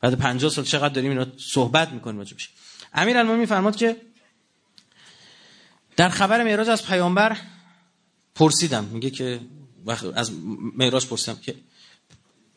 [0.00, 2.50] بعد پنجاه سال چقدر داریم اینا صحبت می‌کنیم راجبش
[2.94, 3.96] امیر المومنین فرماد که
[5.96, 7.36] در خبر معراج از پیامبر
[8.34, 8.84] پرسیدم.
[8.84, 9.40] میگه که
[10.14, 10.32] از
[10.76, 11.54] معراج پرسیدم که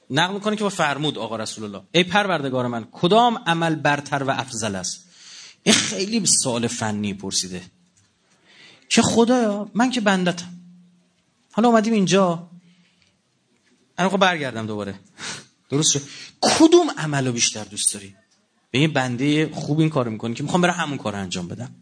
[0.10, 4.30] نقل می‌کنه که با فرمود آقا رسول الله ای پروردگار من کدام عمل برتر و
[4.30, 5.06] افضل است؟
[5.66, 7.62] این خیلی سوال فنی پرسیده.
[8.90, 10.54] که خدایا من که بندتم.
[11.52, 12.50] حالا اومدیم اینجا.
[13.98, 15.00] الان خب برگردم دوباره.
[15.70, 16.02] درست شد.
[16.42, 18.16] کدوم عملو بیشتر دوست داری؟
[18.72, 21.76] به این بنده خوب این کارو می‌کنی که می‌خوام برم همون کار انجام بدم.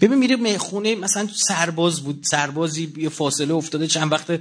[0.00, 4.40] ببین میره می‌خونه مثلا سرباز بود سربازی یه فاصله افتاده چند وقت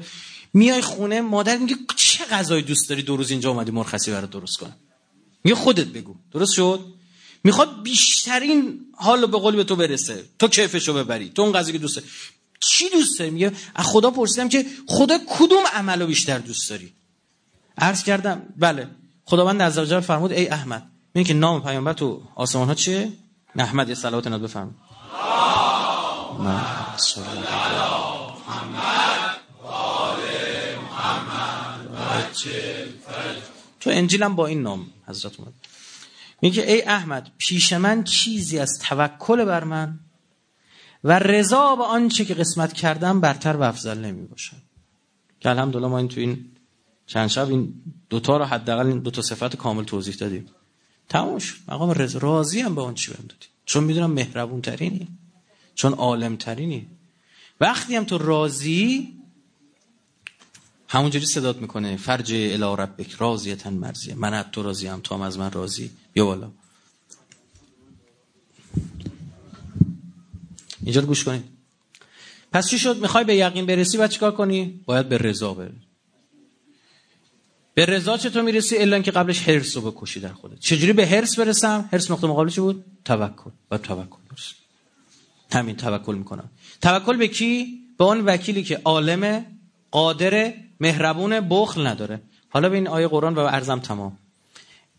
[0.53, 4.57] میای خونه مادر میگه چه غذای دوست داری؟ دو روز اینجا اومدی مرخصی برات درست
[4.57, 4.75] کنم.
[5.43, 6.15] میگه خودت بگو.
[6.31, 6.85] درست شد؟
[7.43, 10.23] می‌خواد بیشترین حال به قول به تو برسه.
[10.39, 11.29] تو کیفشو ببری.
[11.29, 12.01] تو اون قضیه که دوست
[12.59, 16.93] چی دوست داری؟ میگه از خدا پرسیدم که خدا کدوم عملو بیشتر دوست داری؟
[17.77, 18.87] عرض کردم بله.
[19.25, 20.87] خداوند عزوجل فرمود ای احمد.
[21.13, 23.13] میگه که نام پیامبر تو آسمان ها چیه؟
[23.55, 24.75] احمد یه صلوات ناد بفرمایید.
[33.79, 35.53] تو انجیلم با این نام حضرت اومد.
[36.41, 39.99] میگه ای احمد پیش من چیزی از توکل بر من
[41.03, 44.57] و رضا به آنچه که قسمت کردم برتر و افضل نمی باشد.
[45.39, 46.45] که الحمدلله ما این تو این
[47.07, 47.73] چند شب این
[48.09, 50.45] دوتا رو حداقل این دوتا صفت کامل توضیح دادیم.
[51.09, 51.55] تموم شد.
[51.67, 55.07] مقام رضا راضی هم به اون چی بهم دادی؟ چون می‌دونم مهربون ترینی
[55.75, 56.87] چون عالم ترینی
[57.59, 59.13] وقتی هم تو راضی
[60.91, 61.97] همونجوری صدات می‌کنه.
[61.97, 64.15] فرج الی ربک راضیتن مرضیه.
[64.15, 65.91] من از تو راضی هم تو از من راضی.
[66.13, 66.51] بیا بالا.
[70.83, 71.43] اینجا رو گوش کنید.
[72.51, 75.81] پس چی شد؟ می‌خوای به یقین برسی و چیکار کنی؟ باید به رضا بری.
[77.73, 80.59] به رضا چطور می‌رسی؟ الا اینکه قبلش حرص رو بکشی در خودت.
[80.59, 83.51] چجوری به حرص برسم؟ حرص نقطه مقابل چی بود؟ توکل.
[83.71, 84.53] و توکل برس
[85.51, 86.49] همین توکل می‌کنم.
[86.81, 89.45] توکل به کی؟ به اون وکیلی که عالم
[89.91, 92.21] قادر مهربون بخل نداره.
[92.49, 94.17] حالا به این آیه قرآن و ارزم تمام.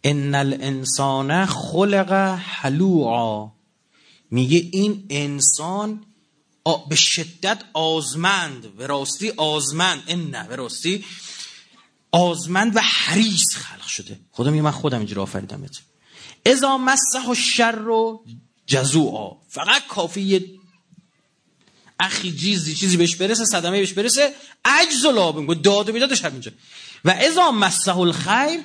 [0.05, 2.13] ان الانسان خلق
[2.43, 3.51] حلوعا.
[4.31, 6.05] میگه این انسان
[6.89, 10.03] به شدت آزمند به راستی آزمند.
[10.07, 11.05] این نه به راستی
[12.13, 14.21] آزمند و حریص خلق شده.
[14.33, 15.67] خدا میگه من خودم اینجوری آفریدم
[16.47, 18.25] ازا مسح و شر و
[18.67, 19.31] جزوعا.
[19.49, 20.61] فقط کافی
[22.03, 24.35] اخی چیزی چیزی بهش برسه صدمه بهش برسه
[24.65, 26.53] عجز و لابم داد و بیدادش همینجا.
[27.05, 28.61] و ازا مسح الخیر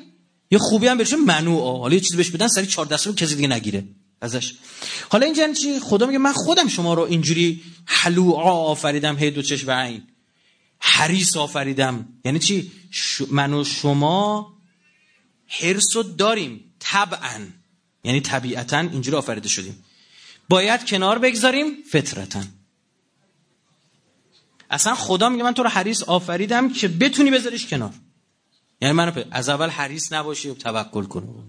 [0.51, 1.79] یه خوبی هم بهش منوع.
[1.79, 3.83] حالا یه چیزی بهش بدن سری چهار رو کسی دیگه نگیره
[4.21, 4.53] ازش.
[5.09, 9.41] حالا اینجا یعنی چی؟ خدا میگه من خودم شما رو اینجوری حلوعا آفریدم هی دو
[9.41, 10.03] چشم و عین.
[10.79, 12.07] حریص آفریدم.
[12.25, 12.71] یعنی چی؟
[13.31, 14.53] من و شما
[15.47, 17.47] حرس داریم طبعا.
[18.03, 19.85] یعنی طبیعتا اینجوری آفریده شدیم.
[20.49, 22.43] باید کنار بگذاریم فطرتا.
[24.69, 27.93] اصلا خدا میگه من تو رو حریص آفریدم که بتونی بذاریش کنار.
[28.81, 31.45] یعنی من از اول حریص نباشی و توکل کن.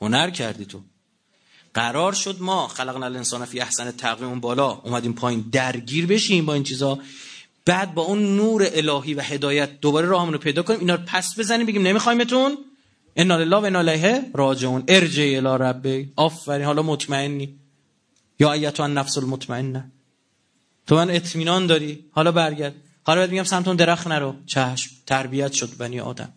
[0.00, 0.80] هنر کردی تو.
[1.74, 6.62] قرار شد ما خلقنا الانسان فی احسن تقویم بالا اومدیم پایین درگیر بشیم با این
[6.62, 6.98] چیزا.
[7.64, 11.38] بعد با اون نور الهی و هدایت دوباره راهمون رو پیدا کنیم اینا رو پس
[11.38, 12.58] بزنیم بگیم نمیخوایمتون
[13.16, 14.84] ان لله و انا الیه راجعون.
[14.88, 16.12] ارجع الی ربی.
[16.16, 16.66] آفرین.
[16.66, 17.58] حالا مطمئنی.
[18.38, 19.92] یا ایتو النفس المطمئنه.
[20.86, 22.74] تو من اطمینان داری؟ حالا برگرد.
[23.02, 24.36] حالا بهت میگم سمت اون درخت نرو.
[24.46, 24.90] چشم.
[25.06, 26.32] تربیت شد بنی آدم.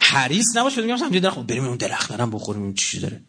[0.00, 1.38] حریص نباش بهت میگم سمت درخت.
[1.38, 3.20] بریم اون درخت نرم بخوریم این چی داره.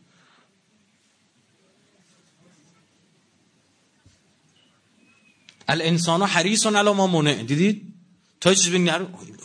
[5.67, 7.43] الانسان حریص علی ما منع.
[7.43, 7.93] دیدید
[8.41, 8.93] تا چیز ببینید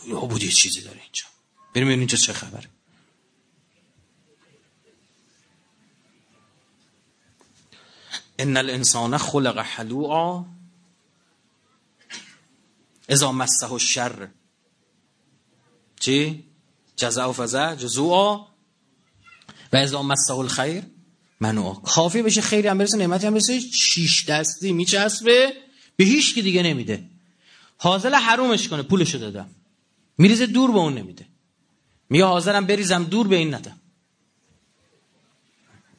[0.07, 1.25] یا بود یه چیزی داره اینجا.
[1.73, 2.69] بریم اینجا چه خبره.
[8.39, 10.45] ان الانسان خلق حلوعا
[13.09, 14.27] اذا مسه الشر.
[15.99, 16.43] چی؟
[16.95, 18.45] جزع و فزع جزوعا.
[19.73, 20.83] و اذا مسه الخیر
[21.39, 21.73] منوعا.
[21.73, 25.53] کافی بشه خیلی هم برسه نعمتی هم برسه شیش دستی میچسبه
[25.95, 27.09] به هیچ کی دیگه نمیده.
[27.77, 29.49] حاضر حرومش کنه پولشو دادم
[30.17, 31.25] میریزه دور به اون نمیده.
[32.09, 33.79] میگه حاضرم بریزم دور به این ندم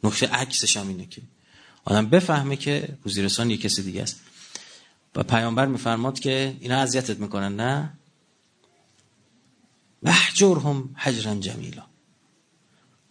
[0.05, 1.23] نکته عکسش هم اینه که
[1.89, 4.21] آدم بفهمه که وزیرستان یه کسی دیگه است.
[5.17, 7.93] و پیامبر میفرماد که اینا اذیتت می‌کنن نه؟
[10.03, 11.83] وحجرهم حجرا جمیلا.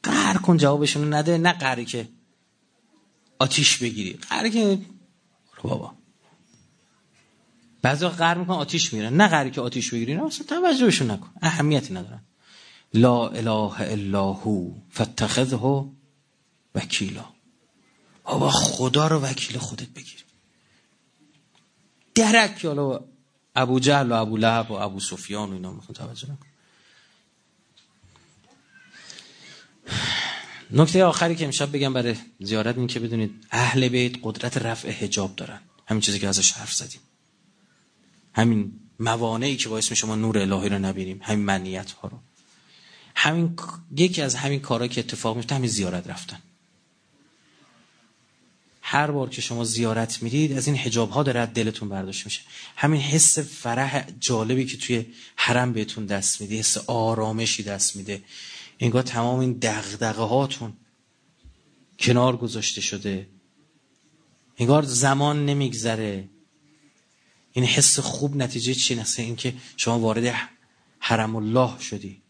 [0.03, 2.09] قهر کن جوابشون نده نه قهری که
[3.39, 4.13] آتیش بگیری.
[4.30, 4.80] قهری که
[5.63, 5.93] بابا.
[7.82, 9.13] بعضی قهر می‌کنن آتیش می‌گیرن.
[9.13, 11.30] نه قهری که آتیش بگیری نه اصلا توجهشون نکن.
[11.41, 12.21] اهمیتی ندارن.
[12.93, 15.86] لا اله الا هو فاتخذه
[16.75, 17.36] وکیلا.
[18.28, 20.25] بابا خدا رو وکیل خودت بگیر.
[22.15, 22.99] درک حالا
[23.55, 26.28] ابو جهل و ابو لهب و ابو سفیان و اینا می‌خوان توجه
[30.71, 35.36] نکته آخری که امشب بگم برای زیارت این که بدونید اهل بیت قدرت رفع حجاب
[35.36, 35.59] دارن.
[35.88, 37.01] همین چیزی که ازش حرف زدیم.
[38.34, 41.19] همین موانعی که باعث شما نور الهی رو نبینیم.
[41.23, 42.19] همین منیت ها رو.
[43.15, 43.59] همین
[43.95, 46.39] یکی از همین کارا که اتفاق میفته همین زیارت رفتن.
[48.89, 52.41] هر بار که شما زیارت میرید از این حجاب ها داره دلتون برداشت میشه.
[52.75, 58.21] همین حس فرح جالبی که توی حرم بهتون دست میده حس آرامشی دست میده.
[58.79, 60.73] انگار تمام این دغدغه هاتون
[61.99, 63.27] کنار گذاشته شده.
[64.57, 66.29] انگار زمان نمیگذره.
[67.51, 70.35] این حس خوب نتیجه چی؟ نسه اینکه شما وارد
[70.99, 72.21] حرم الله شدی.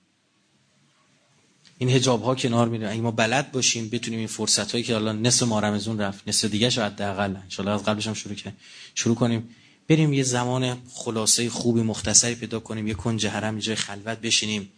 [1.77, 2.89] این هجاب ها کنار میره.
[2.89, 6.45] اگه ما بلد باشیم بتونیم این فرصت هایی که الان نصف ما رمزون رفت نصف
[6.45, 8.55] دیگه شو حداقل ان از قبلش هم شروع کنیم
[8.95, 9.49] شروع کنیم.
[9.89, 14.69] بریم یه زمان خلاصه خوبی مختصری پیدا کنیم یه کنج حرم جای خلوت بشینیم.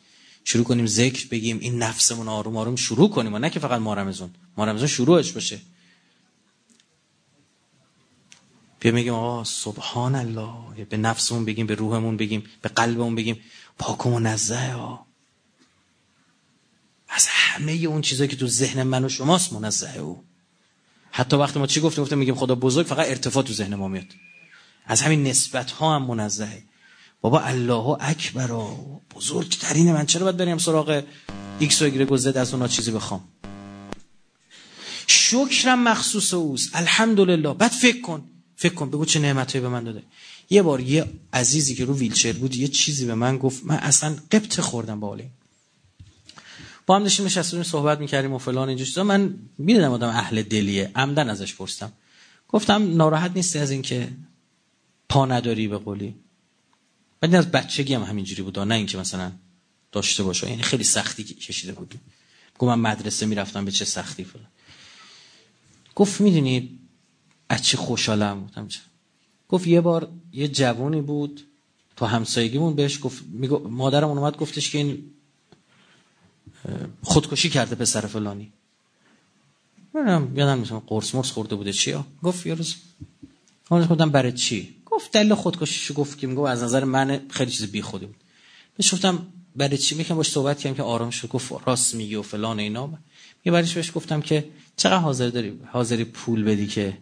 [0.43, 3.34] شروع کنیم ذکر بگیم این نفسمون آروم آروم شروع کنیم.
[3.34, 5.60] و نه که فقط ما رمزون ما رمزون شروعش باشه.
[8.80, 10.86] بیا میگیم آقا سبحان الله.
[10.89, 13.39] به نفسمون بگیم به روحمون بگیم به قلبمون بگیم.
[13.78, 15.09] پاک و منزه ها
[17.10, 20.24] از همه اون چیزایی که تو ذهن من و شماست منزه او.
[21.12, 24.05] حتی وقتی ما چی گفتیم گفتیم میگیم خدا بزرگ فقط ارتفاع تو ذهن ما میاد.
[24.86, 26.64] از همین نسبت ها هم منزهه
[27.22, 30.05] بابا الله اکبر و بزرگترین من.
[30.05, 31.03] چرا باید بریم سراغ
[31.60, 33.24] ایکس و ایگرگ و زد از اونا چیزی بخوام؟
[35.07, 36.70] شکرم مخصوص اوست.
[36.74, 37.53] الحمدلله.
[37.53, 38.24] بعد فکر کن.
[38.55, 38.89] فکر کن.
[38.89, 40.03] بگو چه نعمتایی به من داده.
[40.49, 43.66] یه بار یه عزیزی که رو ویلچر بود یه چیزی به من گفت.
[43.66, 45.18] من اصلا غبطه خوردم با
[46.90, 49.04] با هم داشتیم نشستیم صحبت می‌کردیم و فلان اینجور چیزا.
[49.04, 51.91] من می‌دونم آدم اهل دلیه عمداً ازش پرسیدم
[52.48, 54.11] گفتم ناراحت نیستی از اینکه
[55.10, 56.16] پا نداری به قولی؟
[57.20, 59.32] بعد از بچگی هم همینجوری بود نه اینکه مثلا
[59.91, 60.49] داشته باشه.
[60.49, 61.95] یعنی خیلی سختی کشیده بود
[62.60, 64.48] گفت من مدرسه می‌رفتم به چه سختی فلان.
[65.95, 66.80] گفت می‌دونی
[67.49, 68.68] از چه خوشحالم؟ بودم
[69.49, 71.48] گفت یه بار یه جوونی بود
[71.95, 75.03] تو همسایگیمون بهش گفت میگو مادرم اومد گفتش که این
[77.01, 78.51] خودکشی کرده پسر فلانی.
[79.93, 82.76] منم یادم نیست قرص مرس خورده بوده چیا گفت یه روز.
[83.71, 87.71] من گفتم برای چی؟ گفت دلیل خودکشیشو گفت که میگه از نظر من خیلی چیز
[87.71, 88.15] بی خودی بود.
[88.77, 91.27] بهش گفتم برای چی؟ میگم باش صحبت کردم که آرام شد.
[91.27, 92.89] گفت راست میگی و فلان اینا.
[93.45, 96.97] یه بارش بهش گفتم که چقدر حاضر داری حاضری پول بدی که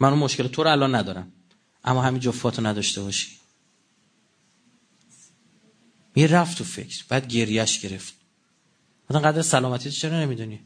[0.00, 1.32] من اون مشکل تو رو الان ندارم.
[1.84, 3.41] اما همین جفاتو نداشته باشی.
[6.14, 8.14] می رفت تو فکر بعد گریش گرفت.
[9.10, 10.60] مثلا قدر سلامتی چرا نمی‌دونی؟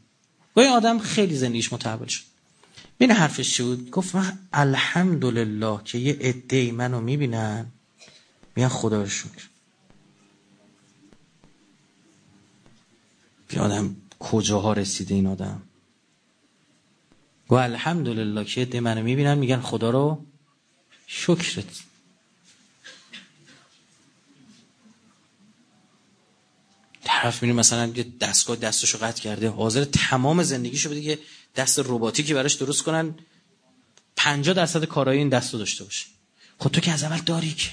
[0.57, 2.23] این آدم خیلی زندگیش متحول شد.
[2.97, 7.65] بین حرفش چی بود؟ گفت من الحمدلله که یه عده منو می‌بینن
[8.55, 9.47] میان خدا رو شکر.
[13.47, 15.61] بی آدم کجاها رسیده این آدم؟
[17.47, 20.25] گو الحمدلله که عده منو می‌بینن میگن خدا رو
[21.07, 21.86] شکرت.
[27.07, 31.19] طرف میره مثلا یه دستگاه دستشو قطع کرده حاضر تمام زندگیشو بده که
[31.55, 33.15] دست رباتیکی براش درست کنن.
[34.15, 36.05] 50 درصد کارایی این دستو داشته باشه.
[36.59, 37.69] خب تو که از اول داری که.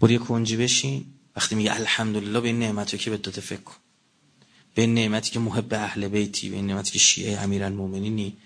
[0.00, 1.06] برو یه کنجی بشین.
[1.36, 3.74] وقتی میگه الحمدلله به این نعمت که به داده فکر کن.
[4.74, 8.36] به این نعمتی که محب اهل بیتی به این نعمتی که شیعه امیرالمومنینی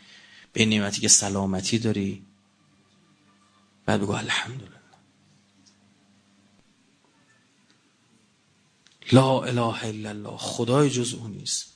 [0.53, 2.23] به این نعمتی که سلامتی داری.
[3.87, 4.84] بعد بگو الحمدلله.
[9.13, 10.37] لا اله الا الله.
[10.37, 11.75] خدای جز اون نیست.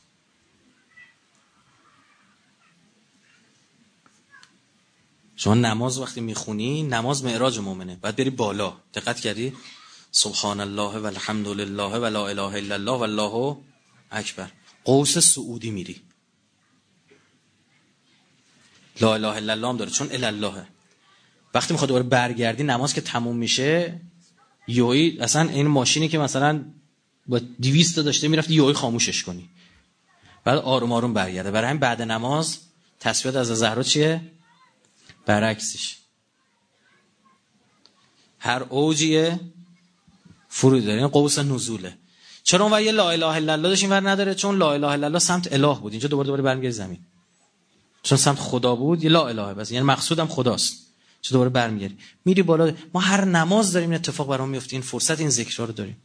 [5.37, 7.97] شما نماز وقتی می‌خونی نماز معراج مؤمنه.
[7.97, 8.77] بعد بری بالا.
[8.95, 9.53] دقت کردی؟
[10.11, 13.57] سبحان الله و الحمد لله و لا اله الا الله و الله
[14.11, 14.51] اکبر.
[14.85, 16.01] قوس سعودی میری.
[19.01, 19.91] لا اله الا الله داره.
[19.91, 20.67] چون الله
[21.55, 24.01] وقتی می‌خواد دوباره برگردی نماز که تموم میشه
[24.69, 26.65] یوی اصلا این ماشینی که مثلا
[27.29, 29.49] با 200 تا داشته می‌رفتی یوی خاموشش کنی.
[30.45, 31.51] بعد آروم آروم برگرده.
[31.51, 32.59] برای همین بعد نماز
[33.01, 34.21] تصویت از زهرا چیه؟
[35.27, 35.97] برعکسش.
[38.39, 39.41] هر اوجیه
[40.49, 40.99] فرود داره.
[40.99, 41.99] این قوس نزوله.
[42.43, 45.19] چرا اون یه لا اله الا الله داشت ور نداره؟ چون لا اله الا الله
[45.19, 45.93] سمت اله بود.
[45.93, 46.99] اینجا دوباره دوباره برمیگرده زمین.
[48.03, 49.71] چون سمت خدا بود یه لا اله بس.
[49.71, 50.77] یعنی مقصودم خداست.
[51.21, 52.73] چه دوباره برمیگردی میری بالا.
[52.95, 55.97] ما هر نماز داریم این اتفاق برام میفته این فرصت این ذکرها رو داریم.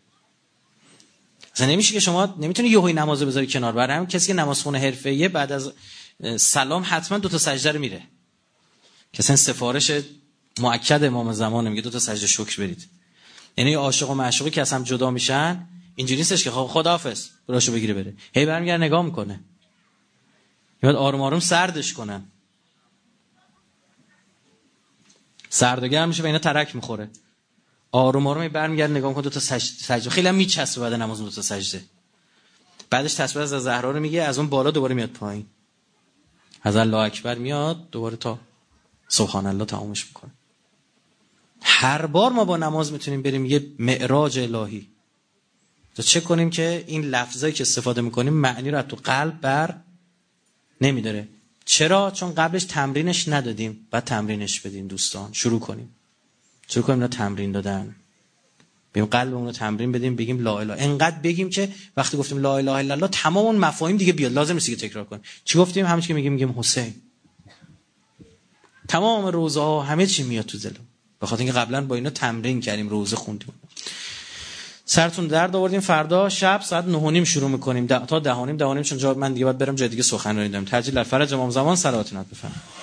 [1.53, 3.73] اصلا نمیشه که شما نمی‌تونی یهوی نماز بذاری کنار.
[3.73, 5.73] برای همین کسی که نماز خونه حرفه‌ایه بعد از
[6.37, 8.03] سلام حتما دو تا سجده رو میره.
[9.13, 9.91] کسی سفارش
[10.59, 12.87] مؤکد امام زمان میگه دو تا سجده شکر برید.
[13.57, 17.71] یعنی عاشق و معشوقی که از هم جدا میشن اینجوری نیستش که خب خداحافظ براشو
[17.71, 18.13] بگیره بره.
[18.35, 19.39] هی برمیگرد نگاه می‌کنه.
[20.81, 22.23] میاد آروم آروم سردش کنن.
[25.49, 27.09] سرد و گرم میشه و اینا ترک می‌خوره.
[27.93, 30.09] آروم آروم برمیگرد نگاه می‌کنه دو تا سجده.
[30.09, 31.83] خیلی هم میچسبه بعد نماز دو تا سجده.
[32.89, 35.45] بعدش تصویر از زهرا رو میگه از اون بالا دوباره میاد پایین.
[36.61, 38.39] از الله اکبر میاد دوباره تا
[39.07, 40.31] سبحان الله تمامش می‌کنه.
[41.61, 44.87] هر بار ما با نماز می‌تونیم بریم یه معراج الهی.
[45.95, 49.75] تو چه کنیم که این لفظایی که استفاده می‌کنیم معنی رو تو قلب بر
[50.81, 51.27] نمیداره.
[51.65, 55.33] چرا؟ چون قبلش تمرینش ندادیم بعد تمرینش بدیم دوستان.
[55.33, 55.95] شروع کنیم.
[56.67, 57.95] شروع کنیم اینا تمرین دادن؟
[58.93, 60.75] بیم قلبمون رو تمرین بدیم بگیم لا اله.
[60.77, 64.31] انقدر بگیم که وقتی گفتیم لا اله الا الله تمام اون مفاهیم دیگه بیاد.
[64.31, 65.21] لازم نیست که تکرار کنیم.
[65.43, 66.93] چی گفتیم؟ همون که میگیم میگیم حسین.
[68.87, 70.85] تمام روزه ها همه چی میاد تو دلم
[71.19, 73.53] به خاطر اینکه قبلا با اینا تمرین کردیم روزه خوندیم.
[74.85, 75.79] سرتون درد آوردیم.
[75.79, 77.87] فردا شب ساعت 9 شروع می‌کنیم.
[77.87, 80.65] تا ده نیم ده نیم چون من دیگه باید برم جای دیگه سخنرانی دارم.
[80.65, 82.82] ترجیل فرج امام زمان صلوات بفرمایید.